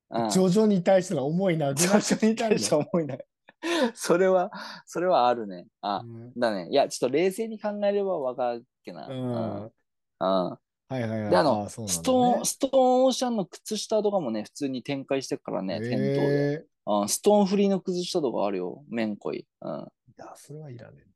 [0.10, 3.26] うんう、ジョジョに対しての思いなくジなっョジョに対してたん思いない。
[3.94, 4.52] それは、
[4.86, 5.68] それはあるね。
[5.82, 6.70] あ、うんだね。
[6.72, 9.08] いや、ちょっと冷静に考えればわかるっけな。
[9.08, 9.64] うん。
[9.66, 10.58] うん。
[10.90, 11.30] はうんいはいはい。
[11.32, 16.54] で、あの、ーそうなんだねストーン、ストーンオーシャンの靴下とかもね、普通に展開してるからね、店頭で。
[16.54, 18.84] えうん、ストーンフリーの靴下とかあるよ。
[18.90, 19.46] めんこい。
[19.62, 19.72] うん。
[19.72, 19.88] ーい
[20.18, 21.04] や、それはいらねえ。
[21.04, 21.10] うん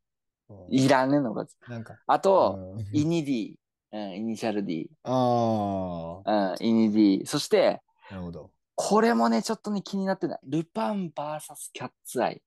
[0.70, 1.48] いらねえのか。
[1.68, 3.56] なんか、あと、うんイニディ。
[3.92, 4.90] うん、イニシャル D。
[5.04, 7.26] ああ、うん、イニディ。
[7.26, 8.52] そして、なるほど。
[8.76, 10.40] これもね、ちょっとね、気になってない。
[10.46, 11.40] ルパン VS
[11.74, 12.42] キャッツアイ。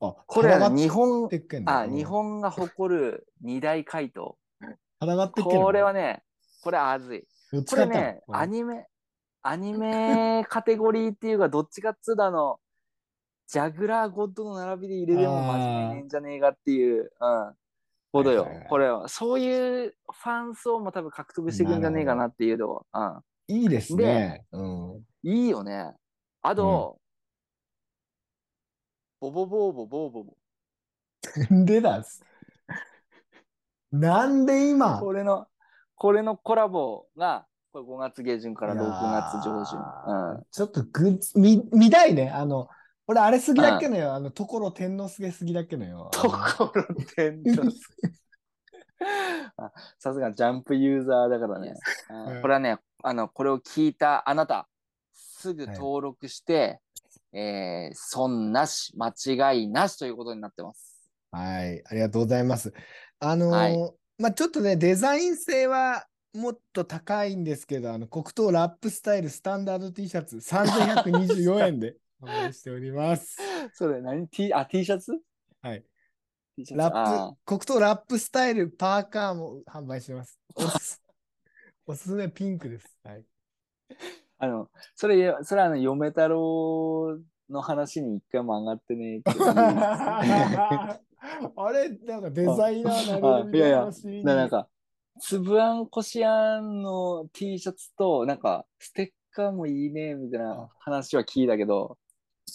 [0.00, 1.28] あ、これは戦っ日本
[1.66, 2.04] あ、日。
[2.04, 4.38] 本が誇る二大怪盗。
[5.00, 6.22] 戦ってっけこれはね、
[6.62, 7.24] これはずい。
[7.64, 8.86] これね、アニメ、
[9.42, 12.58] アニメカテゴリーっていうか、どっちかっつうとあの、
[13.46, 17.54] ジャグラーゴッドの並びで入れても真面目ねえんじゃねえかっていう、うん、
[18.12, 18.68] ほどよはいはいはい。
[18.68, 24.44] これは、そういうファン層も多分獲得していくんじゃねえかなっていうのは、いいですね。
[24.52, 24.90] うん。
[24.90, 25.04] うん。
[25.22, 25.94] いいよね。
[26.42, 26.98] あと、
[29.20, 30.36] ボボボーボボーボボ。
[31.64, 32.22] でだす？
[33.92, 34.98] なんで今？
[35.00, 35.46] これの、
[35.94, 39.78] これのコラボが、これ5月下旬から6いや月上旬。
[39.78, 42.30] ーちょっとグッズ、み、見たいね。
[42.30, 42.68] あの、
[43.06, 44.14] 俺あれ好きだっけのよ。
[44.14, 46.10] あの、ところ天之助好きだっけのよ。
[46.12, 46.84] ところ
[47.16, 47.80] てんとす
[49.56, 51.74] あさすがジャンプユーザーだからね。
[52.10, 54.68] うんうんこれはね、あの、これを聞いたあなた、
[55.14, 56.80] すぐ登録して、
[57.32, 61.10] えー損なし、間違いなしということになってます。
[61.30, 62.72] はい、ありがとうございます。
[63.20, 66.04] あのーはいまあちょっとね、デザイン性は
[66.34, 73.36] もっと高いんですけど、あの黒糖ラップスタイルスタンダード T シャツ3124円で 販売しております。
[73.74, 75.12] それ何？T、あ、T シャツ？
[75.62, 75.84] はい。
[76.72, 80.40] ラッあプ、黒糖ラップスタイルパーカーも販売してます。
[80.56, 81.00] おす
[81.86, 82.98] おすすめピンクです。
[83.04, 83.24] はい。
[84.38, 87.18] あの、それ、それあの、嫁太郎
[87.50, 89.44] の話に一回も上がってねえけど。
[91.56, 93.90] あれ、なんかデザイナーなれるいやいや
[94.34, 94.68] なんか、
[95.20, 101.98] つぶあんこしあんの T シャツと、なんか、ステッカーもいいね、みたいな話は聞いたけど、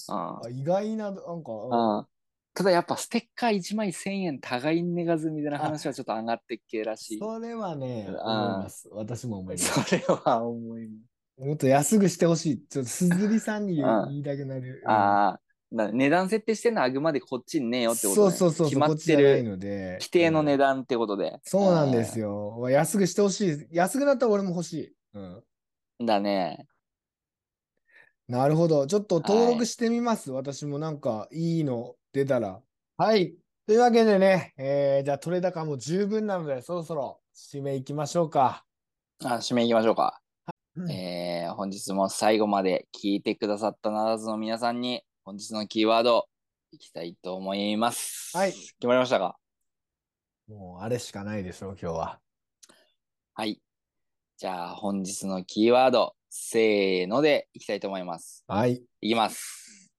[0.09, 2.07] ああ意外な、なんか、あ
[2.55, 7.19] ただやっぱステッカー1枚1000円高いんねがずみたいな話はちょっと上がってっけらしい。
[7.19, 8.87] それはね、思いあます。
[8.91, 9.83] 私も思います。
[9.83, 10.93] それは思いま
[11.37, 12.67] もっと安くしてほしい。
[12.67, 14.81] ちょっとすずりさんに言いたくなる。
[14.81, 14.87] す。
[14.87, 19.97] ああ、だ値段設定してんのはあくまでこっちにねえよってことそうねそうそうそう、決まってるので。
[19.99, 20.77] 規定の値段。
[20.77, 21.39] 段ってことで。
[21.43, 22.67] そうなんですよ。
[22.69, 23.67] 安くしてほしい。
[23.71, 24.95] 安くなったら俺も欲しい。
[25.13, 25.43] うん。
[25.99, 26.05] うん。
[26.05, 26.67] だね。
[28.27, 28.87] なるほど。
[28.87, 30.31] ちょっと登はい録してみます。
[30.31, 32.61] 私もなんかいいの出たら。
[32.97, 33.35] はい。
[33.65, 38.65] というわけでね、えーじゃあ取れ高も十分なので、そろそろ締めいきましょうか。
[39.23, 40.22] あ締めいきましょうか。
[40.75, 46.27] うんえー本日も最後まで聞いてくださったならずの皆さんに本日のキーワード
[46.71, 48.35] いきたいと思います。
[48.35, 49.37] はい決まりましたか？
[50.47, 52.19] もうあれしかないでしょう、今日は。
[53.35, 53.61] はい。
[54.37, 58.43] じゃあ本日のキーワード、せーのでいきたいと思います。
[58.47, 58.81] はい。
[59.01, 59.91] いきます。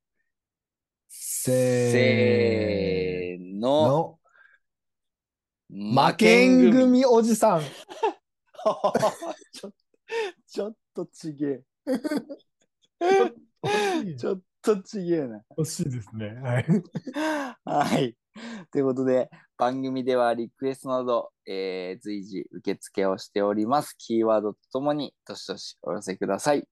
[1.08, 4.18] せせーの。
[5.70, 7.62] の、負けん組おじさん。
[7.62, 7.64] ち
[9.64, 9.70] ょ
[10.54, 11.62] ちょっとちげえ。
[14.16, 15.42] ちょっとちげえな。
[15.58, 16.28] 惜しいですね。
[16.40, 16.66] はい。
[17.64, 18.16] はい。
[18.70, 19.28] ということで、
[19.58, 23.96] 番組ではリクエストなど、えー随時受付をしております。
[23.98, 26.68] キーワードとともに、どしどしお寄せください。